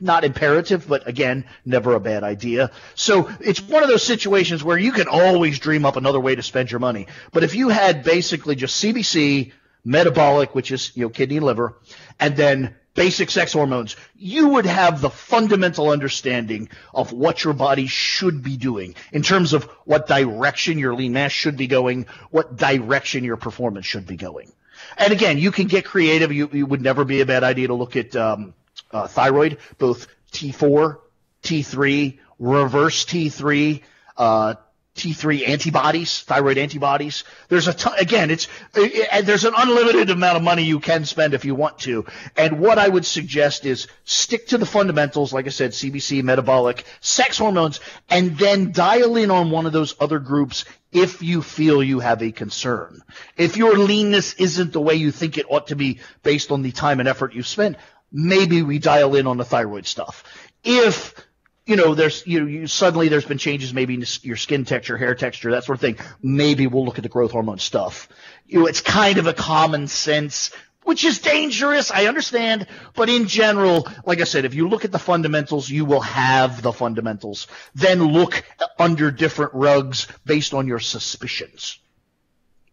[0.00, 2.70] Not imperative, but again, never a bad idea.
[2.94, 6.42] So it's one of those situations where you can always dream up another way to
[6.42, 7.06] spend your money.
[7.32, 9.52] But if you had basically just CBC,
[9.84, 11.78] metabolic, which is, you know, kidney and liver,
[12.20, 17.86] and then basic sex hormones, you would have the fundamental understanding of what your body
[17.86, 22.56] should be doing in terms of what direction your lean mass should be going, what
[22.56, 24.50] direction your performance should be going.
[24.98, 26.32] And again, you can get creative.
[26.32, 28.54] You, you would never be a bad idea to look at um,
[28.90, 30.98] uh, thyroid, both T4,
[31.42, 33.82] T3, reverse T3,
[34.16, 34.54] uh,
[34.96, 37.24] T3 antibodies, thyroid antibodies.
[37.48, 41.34] There's a ton, again, it's, it, there's an unlimited amount of money you can spend
[41.34, 42.06] if you want to.
[42.36, 46.84] And what I would suggest is stick to the fundamentals, like I said, CBC, metabolic,
[47.00, 51.82] sex hormones, and then dial in on one of those other groups if you feel
[51.82, 53.02] you have a concern.
[53.36, 56.72] If your leanness isn't the way you think it ought to be based on the
[56.72, 57.76] time and effort you've spent,
[58.10, 60.24] maybe we dial in on the thyroid stuff.
[60.64, 61.25] If
[61.66, 65.16] you know, there's you, you suddenly there's been changes maybe in your skin texture, hair
[65.16, 65.98] texture, that sort of thing.
[66.22, 68.08] Maybe we'll look at the growth hormone stuff.
[68.46, 70.52] You know, it's kind of a common sense,
[70.84, 71.90] which is dangerous.
[71.90, 75.84] I understand, but in general, like I said, if you look at the fundamentals, you
[75.84, 77.48] will have the fundamentals.
[77.74, 78.44] Then look
[78.78, 81.80] under different rugs based on your suspicions.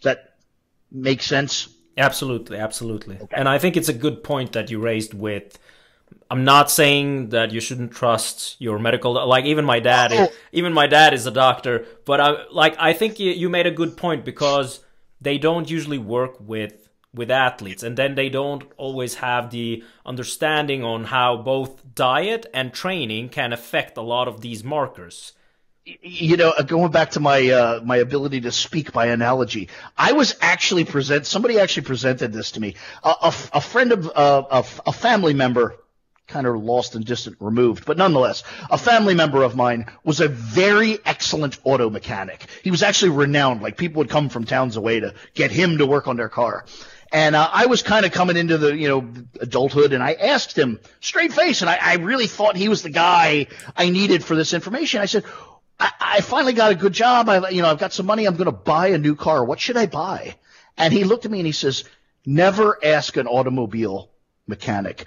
[0.01, 0.35] Does that
[0.91, 1.67] make sense?
[1.97, 3.15] Absolutely, absolutely.
[3.15, 3.35] Okay.
[3.35, 5.57] And I think it's a good point that you raised with
[6.29, 10.33] I'm not saying that you shouldn't trust your medical like even my dad is, oh.
[10.51, 13.71] even my dad is a doctor but I like I think you, you made a
[13.71, 14.79] good point because
[15.21, 20.83] they don't usually work with with athletes and then they don't always have the understanding
[20.83, 25.33] on how both diet and training can affect a lot of these markers
[25.85, 29.67] you know, going back to my uh, my ability to speak by analogy,
[29.97, 31.25] I was actually present.
[31.25, 32.75] Somebody actually presented this to me.
[33.03, 35.75] A, a, a friend of uh, a, a family member
[36.27, 40.27] kind of lost and distant removed, but nonetheless, a family member of mine was a
[40.27, 42.45] very excellent auto mechanic.
[42.63, 43.61] He was actually renowned.
[43.61, 46.65] Like people would come from towns away to get him to work on their car.
[47.11, 49.07] And uh, I was kind of coming into the, you know,
[49.39, 52.89] adulthood, and I asked him straight face, and I, I really thought he was the
[52.89, 53.47] guy
[53.77, 55.01] I needed for this information.
[55.01, 55.23] I said,
[55.79, 57.29] I, I finally got a good job.
[57.29, 58.25] I, you know, I've got some money.
[58.25, 59.45] I'm going to buy a new car.
[59.45, 60.35] What should I buy?
[60.75, 61.83] And he looked at me and he says,
[62.25, 64.09] never ask an automobile
[64.47, 65.05] mechanic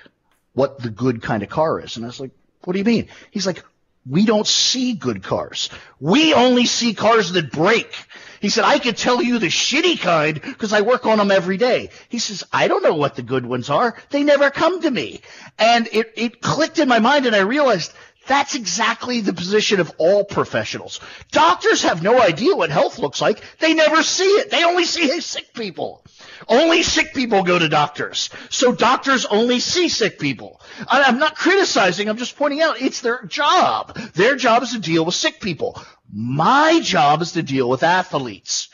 [0.56, 1.96] what the good kind of car is.
[1.96, 2.30] And I was like,
[2.64, 3.08] what do you mean?
[3.30, 3.62] He's like,
[4.08, 5.68] we don't see good cars.
[6.00, 7.92] We only see cars that break.
[8.40, 11.58] He said, I could tell you the shitty kind because I work on them every
[11.58, 11.90] day.
[12.08, 13.96] He says, I don't know what the good ones are.
[14.08, 15.20] They never come to me.
[15.58, 17.92] And it, it clicked in my mind and I realized
[18.26, 21.00] that's exactly the position of all professionals.
[21.30, 23.42] Doctors have no idea what health looks like.
[23.58, 24.50] They never see it.
[24.50, 26.04] They only see sick people.
[26.48, 28.30] Only sick people go to doctors.
[28.50, 30.60] So doctors only see sick people.
[30.86, 32.08] I'm not criticizing.
[32.08, 33.96] I'm just pointing out it's their job.
[34.14, 35.80] Their job is to deal with sick people.
[36.12, 38.68] My job is to deal with athletes.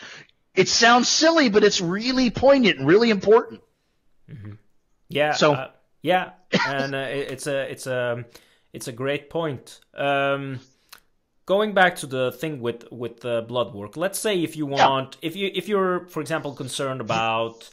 [0.55, 3.63] It sounds silly, but it's really poignant and really important.
[4.31, 4.53] Mm-hmm.
[5.09, 5.33] Yeah.
[5.33, 5.71] So, uh,
[6.03, 6.33] yeah,
[6.67, 8.25] and uh, it's a it's a
[8.73, 9.81] it's a great point.
[9.95, 10.61] Um,
[11.47, 15.17] going back to the thing with with the blood work let's say if you want
[15.21, 15.29] yeah.
[15.29, 17.69] if you if you're for example concerned about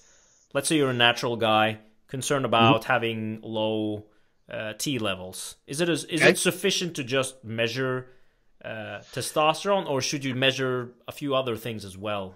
[0.53, 1.77] let's say you're a natural guy
[2.07, 2.53] concerned mm-hmm.
[2.53, 2.91] about mm-hmm.
[2.91, 4.05] having low
[4.51, 6.29] uh, t levels is it is okay.
[6.29, 8.07] it sufficient to just measure
[8.65, 12.35] uh, testosterone or should you measure a few other things as well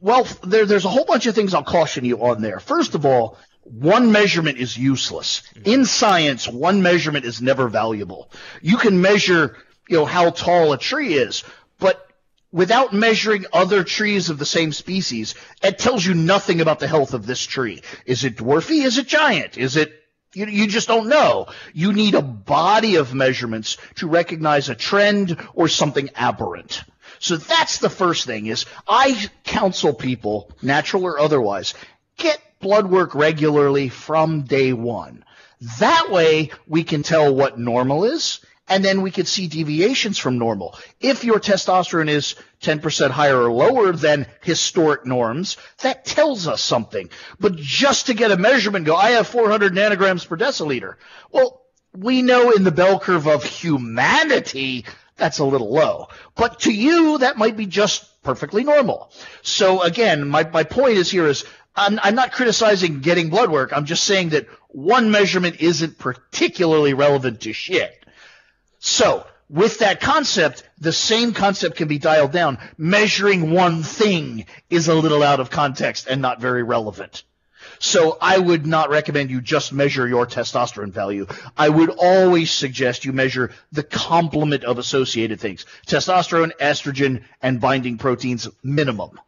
[0.00, 3.04] well there, there's a whole bunch of things i'll caution you on there first of
[3.04, 5.42] all one measurement is useless.
[5.54, 5.70] Mm-hmm.
[5.70, 8.30] In science, one measurement is never valuable.
[8.62, 9.56] You can measure
[9.88, 11.44] you know, how tall a tree is.
[11.78, 12.06] But
[12.52, 17.14] without measuring other trees of the same species, it tells you nothing about the health
[17.14, 17.82] of this tree.
[18.06, 18.84] Is it dwarfy?
[18.84, 19.58] Is it giant?
[19.58, 19.94] Is it
[20.32, 21.48] you, you just don't know.
[21.74, 26.84] You need a body of measurements to recognize a trend or something aberrant.
[27.18, 31.74] So that's the first thing is I counsel people, natural or otherwise,
[32.16, 35.24] get blood work regularly from day one.
[35.78, 38.40] That way we can tell what normal is
[38.70, 40.78] and then we could see deviations from normal.
[41.00, 47.10] If your testosterone is 10% higher or lower than historic norms, that tells us something.
[47.40, 50.94] But just to get a measurement, go, I have 400 nanograms per deciliter.
[51.32, 54.84] Well, we know in the bell curve of humanity,
[55.16, 56.08] that's a little low.
[56.36, 59.10] But to you, that might be just perfectly normal.
[59.42, 61.44] So again, my, my point is here is
[61.74, 63.72] I'm, I'm not criticizing getting blood work.
[63.72, 68.04] I'm just saying that one measurement isn't particularly relevant to shit.
[68.78, 72.58] So, with that concept, the same concept can be dialed down.
[72.78, 77.24] Measuring one thing is a little out of context and not very relevant.
[77.80, 81.26] So I would not recommend you just measure your testosterone value.
[81.56, 85.66] I would always suggest you measure the complement of associated things.
[85.86, 89.18] Testosterone, estrogen, and binding proteins minimum.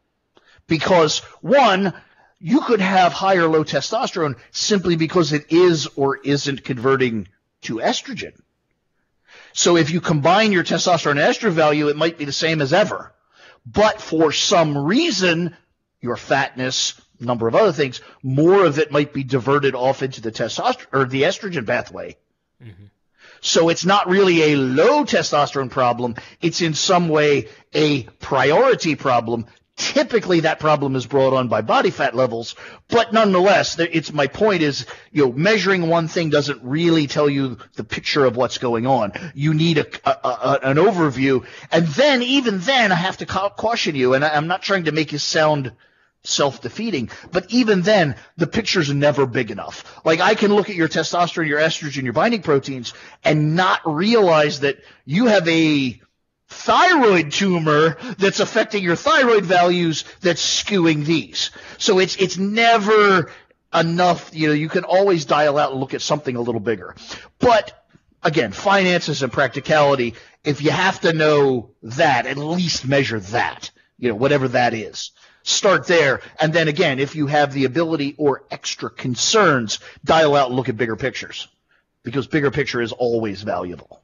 [0.67, 1.95] Because one,
[2.43, 7.29] you could have high or low testosterone simply because it is or isn't converting
[7.63, 8.33] to estrogen.
[9.53, 12.73] So if you combine your testosterone and estrogen value, it might be the same as
[12.73, 13.15] ever.
[13.65, 15.57] But for some reason,
[16.01, 20.33] your fatness, number of other things, more of it might be diverted off into the
[20.33, 22.17] testosterone or the estrogen pathway.
[22.61, 22.87] Mm-hmm.
[23.41, 26.17] So it's not really a low testosterone problem.
[26.41, 29.47] It's in some way a priority problem
[29.83, 32.55] Typically, that problem is brought on by body fat levels,
[32.89, 37.59] but nonetheless, it's my point is, you know, measuring one thing doesn't really tell you
[37.75, 39.13] the picture of what's going on.
[39.35, 43.97] You need a, a, a an overview, and then even then, I have to caution
[43.97, 45.73] you, and I'm not trying to make you sound
[46.23, 47.11] self-defeating.
[47.33, 50.01] But even then, the picture's never big enough.
[50.05, 54.61] Like I can look at your testosterone, your estrogen, your binding proteins and not realize
[54.61, 56.01] that you have a
[56.53, 61.51] thyroid tumor that's affecting your thyroid values that's skewing these.
[61.79, 63.31] So it's, it's never
[63.75, 66.95] enough, you know, you can always dial out and look at something a little bigger.
[67.39, 67.87] But
[68.23, 74.09] again, finances and practicality, if you have to know that, at least measure that, you
[74.09, 75.13] know, whatever that is.
[75.45, 76.21] Start there.
[76.39, 80.69] And then again, if you have the ability or extra concerns, dial out and look
[80.69, 81.49] at bigger pictures
[82.05, 84.03] because bigger picture is always valuable.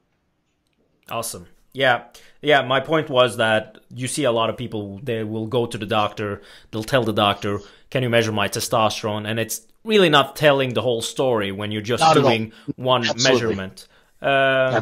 [1.09, 1.47] Awesome.
[1.73, 2.05] Yeah.
[2.41, 5.77] Yeah, my point was that you see a lot of people they will go to
[5.77, 7.59] the doctor, they'll tell the doctor,
[7.89, 11.81] "Can you measure my testosterone?" and it's really not telling the whole story when you're
[11.81, 13.31] just not doing one Absolutely.
[13.31, 13.87] measurement.
[14.21, 14.81] Uh,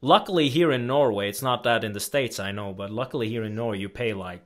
[0.00, 3.44] luckily here in Norway, it's not that in the states I know, but luckily here
[3.44, 4.42] in Norway you pay like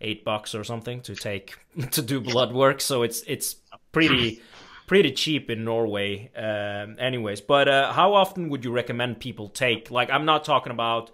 [0.00, 1.56] 8 bucks or something to take
[1.92, 3.56] to do blood work, so it's it's
[3.92, 4.40] pretty
[4.86, 7.40] pretty cheap in Norway, um, anyways.
[7.40, 9.90] But uh, how often would you recommend people take?
[9.90, 11.10] Like, I'm not talking about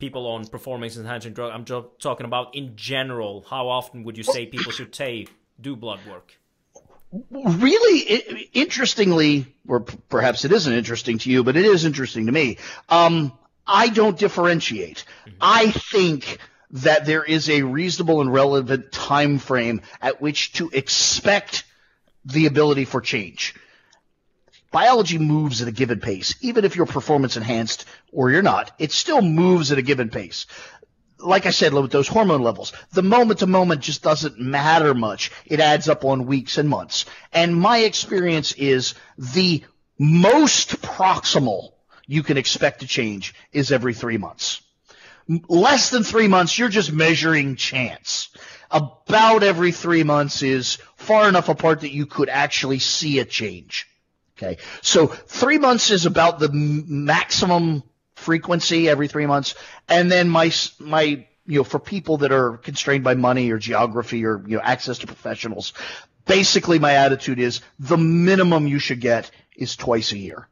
[0.00, 1.52] people on performance enhancing drug.
[1.52, 3.44] I'm just talking about in general.
[3.48, 5.30] How often would you say people should take
[5.60, 6.32] do blood work?
[7.30, 7.98] Really,
[8.52, 12.58] interestingly, or perhaps it isn't interesting to you, but it is interesting to me.
[12.88, 13.32] Um,
[13.66, 15.04] I don't differentiate.
[15.26, 15.36] Mm-hmm.
[15.40, 16.38] I think
[16.72, 21.64] that there is a reasonable and relevant time frame at which to expect
[22.24, 23.54] the ability for change.
[24.70, 26.34] Biology moves at a given pace.
[26.40, 30.46] Even if you're performance enhanced or you're not, it still moves at a given pace.
[31.18, 35.32] Like I said, with those hormone levels, the moment to moment just doesn't matter much.
[35.44, 37.04] It adds up on weeks and months.
[37.32, 39.64] And my experience is the
[39.98, 41.72] most proximal
[42.06, 44.62] you can expect to change is every three months.
[45.48, 48.30] Less than three months, you're just measuring chance.
[48.70, 53.89] About every three months is far enough apart that you could actually see a change.
[54.42, 54.56] Okay.
[54.80, 57.82] So three months is about the maximum
[58.14, 59.54] frequency every three months.
[59.88, 64.24] And then my, my, you know, for people that are constrained by money or geography
[64.24, 65.74] or, you know, access to professionals,
[66.26, 70.48] basically my attitude is the minimum you should get is twice a year.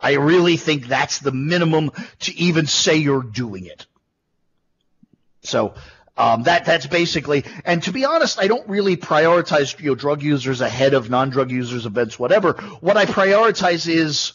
[0.00, 1.90] I really think that's the minimum
[2.20, 3.86] to even say you're doing it.
[5.42, 5.74] So
[6.18, 10.20] um, that that's basically, and to be honest, I don't really prioritize you know drug
[10.20, 12.54] users ahead of non-drug users, events, whatever.
[12.80, 14.32] What I prioritize is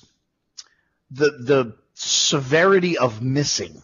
[1.11, 3.84] the the severity of missing.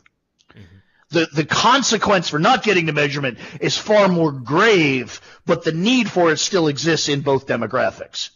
[0.51, 0.61] Mm-hmm.
[1.09, 6.09] The the consequence for not getting the measurement is far more grave, but the need
[6.09, 8.29] for it still exists in both demographics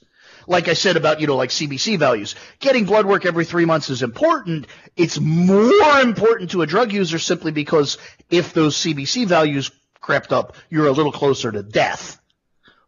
[0.48, 2.36] like I said about, you know, like CBC values.
[2.60, 4.68] Getting blood work every three months is important.
[4.96, 7.98] It's more important to a drug user simply because
[8.30, 12.20] if those CBC values crept up, you're a little closer to death.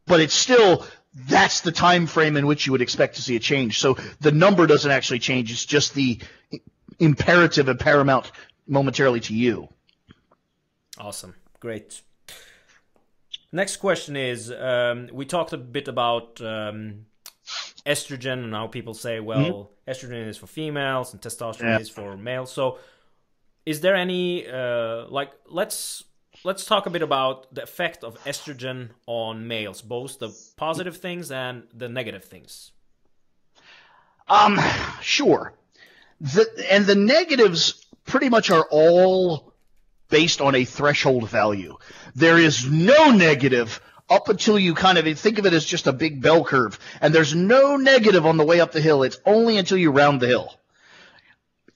[0.06, 0.86] But it's still,
[1.16, 3.80] that's the time frame in which you would expect to see a change.
[3.80, 5.51] So the number doesn't actually change.
[5.51, 6.20] It's just the
[6.99, 8.32] imperative and paramount
[8.68, 9.70] momentarily to you.
[10.97, 11.36] Awesome.
[11.60, 12.01] Great.
[13.51, 17.06] Next question is um, we talked a bit about um,
[17.86, 19.92] estrogen and how people say, well, mm-hmm.
[19.92, 21.80] estrogen is for females and testosterone yeah.
[21.80, 22.52] is for males.
[22.52, 22.80] So,
[23.66, 26.04] is there any uh, like let's
[26.44, 31.32] let's talk a bit about the effect of estrogen on males, both the positive things
[31.32, 32.72] and the negative things.
[34.28, 34.60] Um,
[35.02, 35.54] sure.
[36.20, 39.54] The and the negatives pretty much are all
[40.10, 41.78] based on a threshold value.
[42.16, 45.93] There is no negative up until you kind of think of it as just a
[45.93, 46.80] big bell curve.
[47.01, 49.03] And there's no negative on the way up the hill.
[49.03, 50.53] It's only until you round the hill.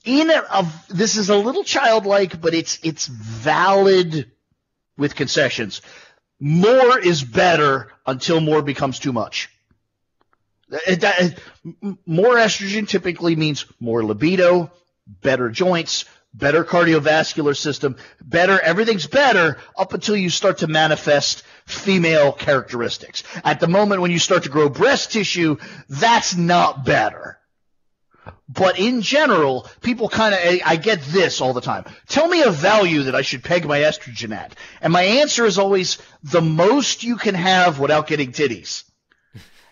[0.04, 4.30] In a, a, this is a little childlike, but it's it's valid
[4.96, 5.82] with concessions.
[6.38, 9.50] More is better until more becomes too much.
[10.86, 11.38] It, it,
[12.06, 14.70] more estrogen typically means more libido,
[15.06, 22.32] better joints, better cardiovascular system, better, everything's better up until you start to manifest female
[22.32, 23.22] characteristics.
[23.44, 25.56] At the moment when you start to grow breast tissue,
[25.88, 27.38] that's not better.
[28.48, 31.84] But in general, people kind of, I get this all the time.
[32.08, 34.54] Tell me a value that I should peg my estrogen at.
[34.80, 38.89] And my answer is always the most you can have without getting titties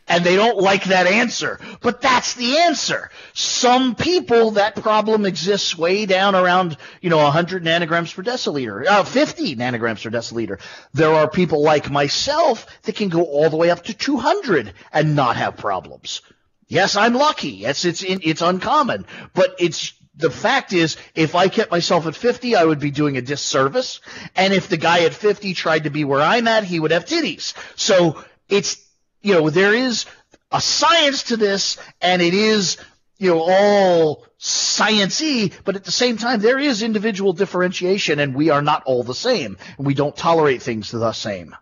[0.08, 1.60] and they don't like that answer.
[1.80, 3.10] But that's the answer.
[3.34, 9.04] Some people, that problem exists way down around, you know, 100 nanograms per deciliter, uh,
[9.04, 10.60] 50 nanograms per deciliter.
[10.94, 15.14] There are people like myself that can go all the way up to 200 and
[15.14, 16.22] not have problems.
[16.66, 17.50] Yes, I'm lucky.
[17.50, 22.56] Yes, it's, it's uncommon, but it's, the fact is, if I kept myself at 50,
[22.56, 24.00] I would be doing a disservice.
[24.34, 27.04] And if the guy at 50 tried to be where I'm at, he would have
[27.04, 27.54] titties.
[27.76, 28.84] So it's
[29.22, 30.06] you know, there is
[30.50, 32.78] a science to this, and it is,
[33.18, 38.50] you know, all sciencey, but at the same time, there is individual differentiation, and we
[38.50, 41.54] are not all the same, and we don't tolerate things the same.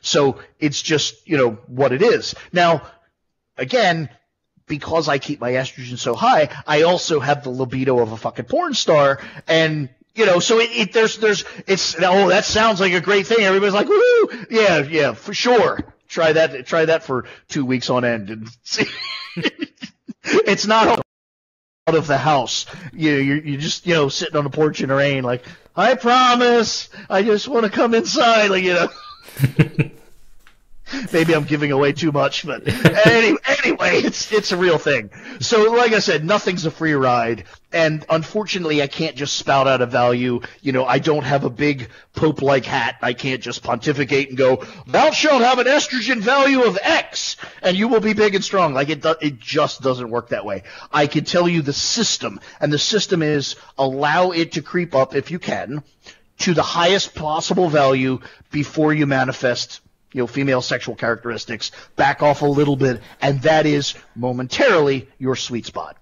[0.00, 2.34] So it's just, you know, what it is.
[2.52, 2.82] Now,
[3.56, 4.10] again,
[4.66, 8.46] because I keep my estrogen so high, I also have the libido of a fucking
[8.46, 12.92] porn star, and you know, so it, it, there's there's it's oh that sounds like
[12.92, 13.40] a great thing.
[13.40, 15.93] Everybody's like, woo, yeah, yeah, for sure.
[16.14, 16.64] Try that.
[16.64, 18.86] Try that for two weeks on end, and see.
[20.22, 21.00] it's not
[21.88, 22.66] out of the house.
[22.92, 25.44] You you're, you're just you know sitting on the porch in the rain, like
[25.74, 28.88] I promise, I just want to come inside, like you know.
[31.12, 33.73] Maybe I'm giving away too much, but anyway, anyway,
[34.04, 35.10] it's it's a real thing.
[35.38, 39.82] So, like I said, nothing's a free ride, and unfortunately, I can't just spout out
[39.82, 40.40] a value.
[40.62, 42.96] You know, I don't have a big pope-like hat.
[43.02, 47.76] I can't just pontificate and go, "Thou shalt have an estrogen value of X, and
[47.76, 50.64] you will be big and strong." Like it, do, it just doesn't work that way.
[50.92, 55.14] I can tell you the system, and the system is allow it to creep up
[55.14, 55.84] if you can
[56.38, 58.18] to the highest possible value
[58.50, 59.80] before you manifest
[60.14, 65.36] you know, female sexual characteristics, back off a little bit, and that is momentarily your
[65.36, 65.98] sweet spot.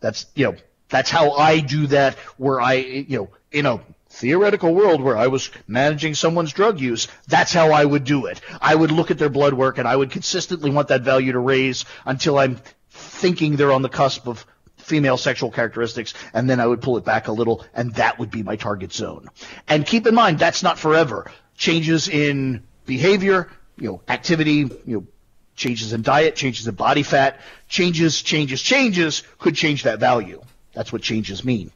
[0.00, 0.56] That's, you know,
[0.88, 5.26] that's how I do that where I, you know, in a theoretical world where I
[5.26, 8.40] was managing someone's drug use, that's how I would do it.
[8.60, 11.38] I would look at their blood work and I would consistently want that value to
[11.38, 12.60] raise until I'm
[12.90, 17.04] thinking they're on the cusp of female sexual characteristics, and then I would pull it
[17.04, 19.28] back a little, and that would be my target zone.
[19.68, 21.30] And keep in mind, that's not forever.
[21.56, 25.06] Changes in behavior, you know, activity, you know,
[25.54, 30.42] changes in diet, changes in body fat, changes, changes, changes could change that value.
[30.72, 31.70] That's what changes mean.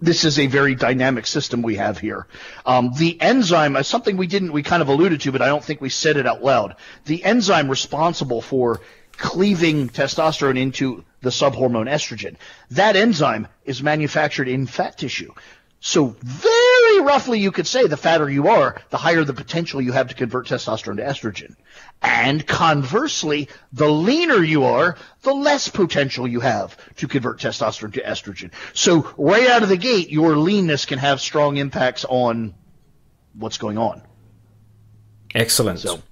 [0.00, 2.26] This is a very dynamic system we have here.
[2.64, 5.64] Um, the enzyme is something we didn't, we kind of alluded to, but I don't
[5.64, 6.76] think we said it out loud.
[7.06, 8.80] The enzyme responsible for
[9.16, 12.36] cleaving testosterone into the subhormone estrogen.
[12.70, 15.32] That enzyme is manufactured in fat tissue.
[15.86, 19.92] So very roughly you could say the fatter you are, the higher the potential you
[19.92, 21.56] have to convert testosterone to estrogen.
[22.00, 28.00] And conversely, the leaner you are, the less potential you have to convert testosterone to
[28.02, 28.50] estrogen.
[28.72, 32.54] So right out of the gate, your leanness can have strong impacts on
[33.34, 34.00] what's going on.
[35.34, 35.80] Excellent.
[35.80, 36.02] So,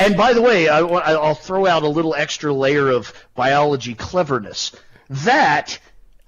[0.00, 4.72] and by the way, I, will throw out a little extra layer of biology cleverness.
[5.08, 5.78] That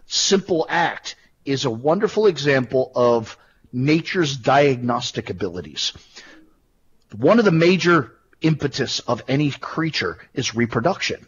[0.07, 3.37] simple act is a wonderful example of
[3.73, 5.93] nature's diagnostic abilities.
[7.17, 11.27] One of the major impetus of any creature is reproduction.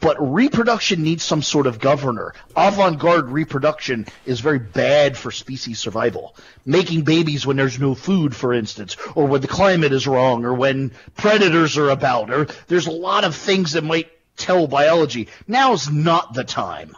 [0.00, 2.32] But reproduction needs some sort of governor.
[2.54, 6.36] Avant-garde reproduction is very bad for species survival.
[6.64, 10.54] Making babies when there's no food, for instance, or when the climate is wrong, or
[10.54, 15.28] when predators are about, or there's a lot of things that might tell biology.
[15.48, 16.94] Now's not the time.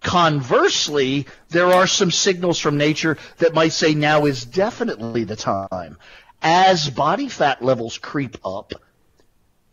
[0.00, 5.98] Conversely, there are some signals from nature that might say now is definitely the time.
[6.42, 8.72] As body fat levels creep up,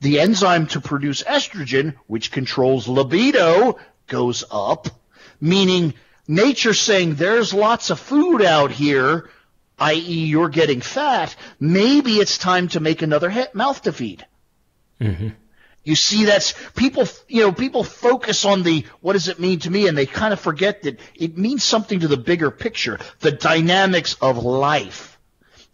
[0.01, 4.87] the enzyme to produce estrogen, which controls libido, goes up,
[5.39, 5.93] meaning
[6.27, 9.29] nature saying there's lots of food out here,
[9.79, 10.25] i.e.
[10.25, 14.25] you're getting fat, maybe it's time to make another mouth to feed.
[14.99, 15.29] Mm-hmm.
[15.87, 19.71] You see, that's people, you know, people focus on the, what does it mean to
[19.71, 19.87] me?
[19.87, 24.17] And they kind of forget that it means something to the bigger picture, the dynamics
[24.19, 25.17] of life.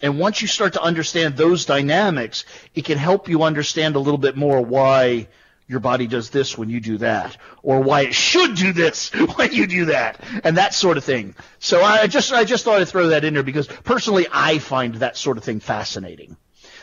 [0.03, 2.45] And once you start to understand those dynamics,
[2.75, 5.29] it can help you understand a little bit more why
[5.67, 9.51] your body does this when you do that, or why it should do this when
[9.51, 11.33] you do that, and that sort of thing.
[11.57, 14.93] So I just, I just thought I'd throw that in there because personally I find
[14.95, 16.37] that sort of thing fascinating.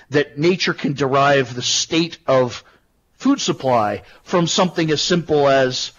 [0.08, 2.64] That nature can derive the state of
[3.20, 5.92] food supply from something as simple as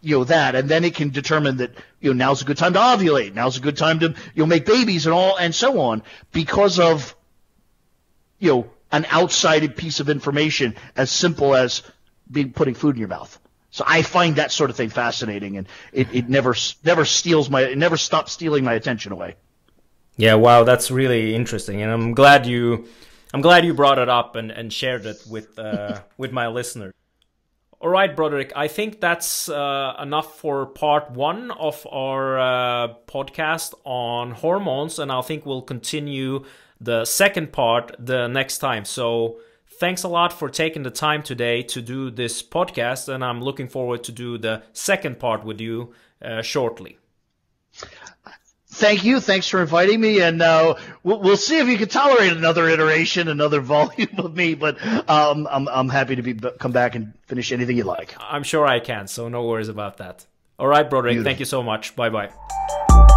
[0.00, 0.54] you know that.
[0.54, 3.34] And then it can determine that you know now's a good time to ovulate.
[3.34, 6.78] Now's a good time to you know make babies and all and so on because
[6.78, 7.14] of
[8.38, 11.82] you know an outside piece of information as simple as
[12.30, 13.38] being putting food in your mouth.
[13.70, 17.62] So I find that sort of thing fascinating and it, it never never steals my
[17.62, 19.34] it never stops stealing my attention away.
[20.16, 22.86] Yeah wow that's really interesting and I'm glad you
[23.34, 26.94] I'm glad you brought it up and, and shared it with uh, with my listeners.
[27.80, 33.72] All right, Broderick, I think that's uh, enough for part one of our uh, podcast
[33.84, 36.44] on hormones, and I think we'll continue
[36.80, 38.84] the second part the next time.
[38.84, 39.38] So,
[39.78, 43.68] thanks a lot for taking the time today to do this podcast, and I'm looking
[43.68, 46.98] forward to do the second part with you uh, shortly
[48.78, 49.20] thank you.
[49.20, 53.28] Thanks for inviting me, and uh, we'll, we'll, see if you can tolerate another iteration,
[53.28, 54.54] another volume of me.
[54.54, 58.14] But um, I'm I'm happy to be come back and finish anything you like.
[58.18, 59.06] I'm sure I can.
[59.06, 60.26] So no worries about that.
[60.58, 61.22] All right, Broderick.
[61.22, 61.94] Thank you so much.
[61.94, 63.14] Bye bye.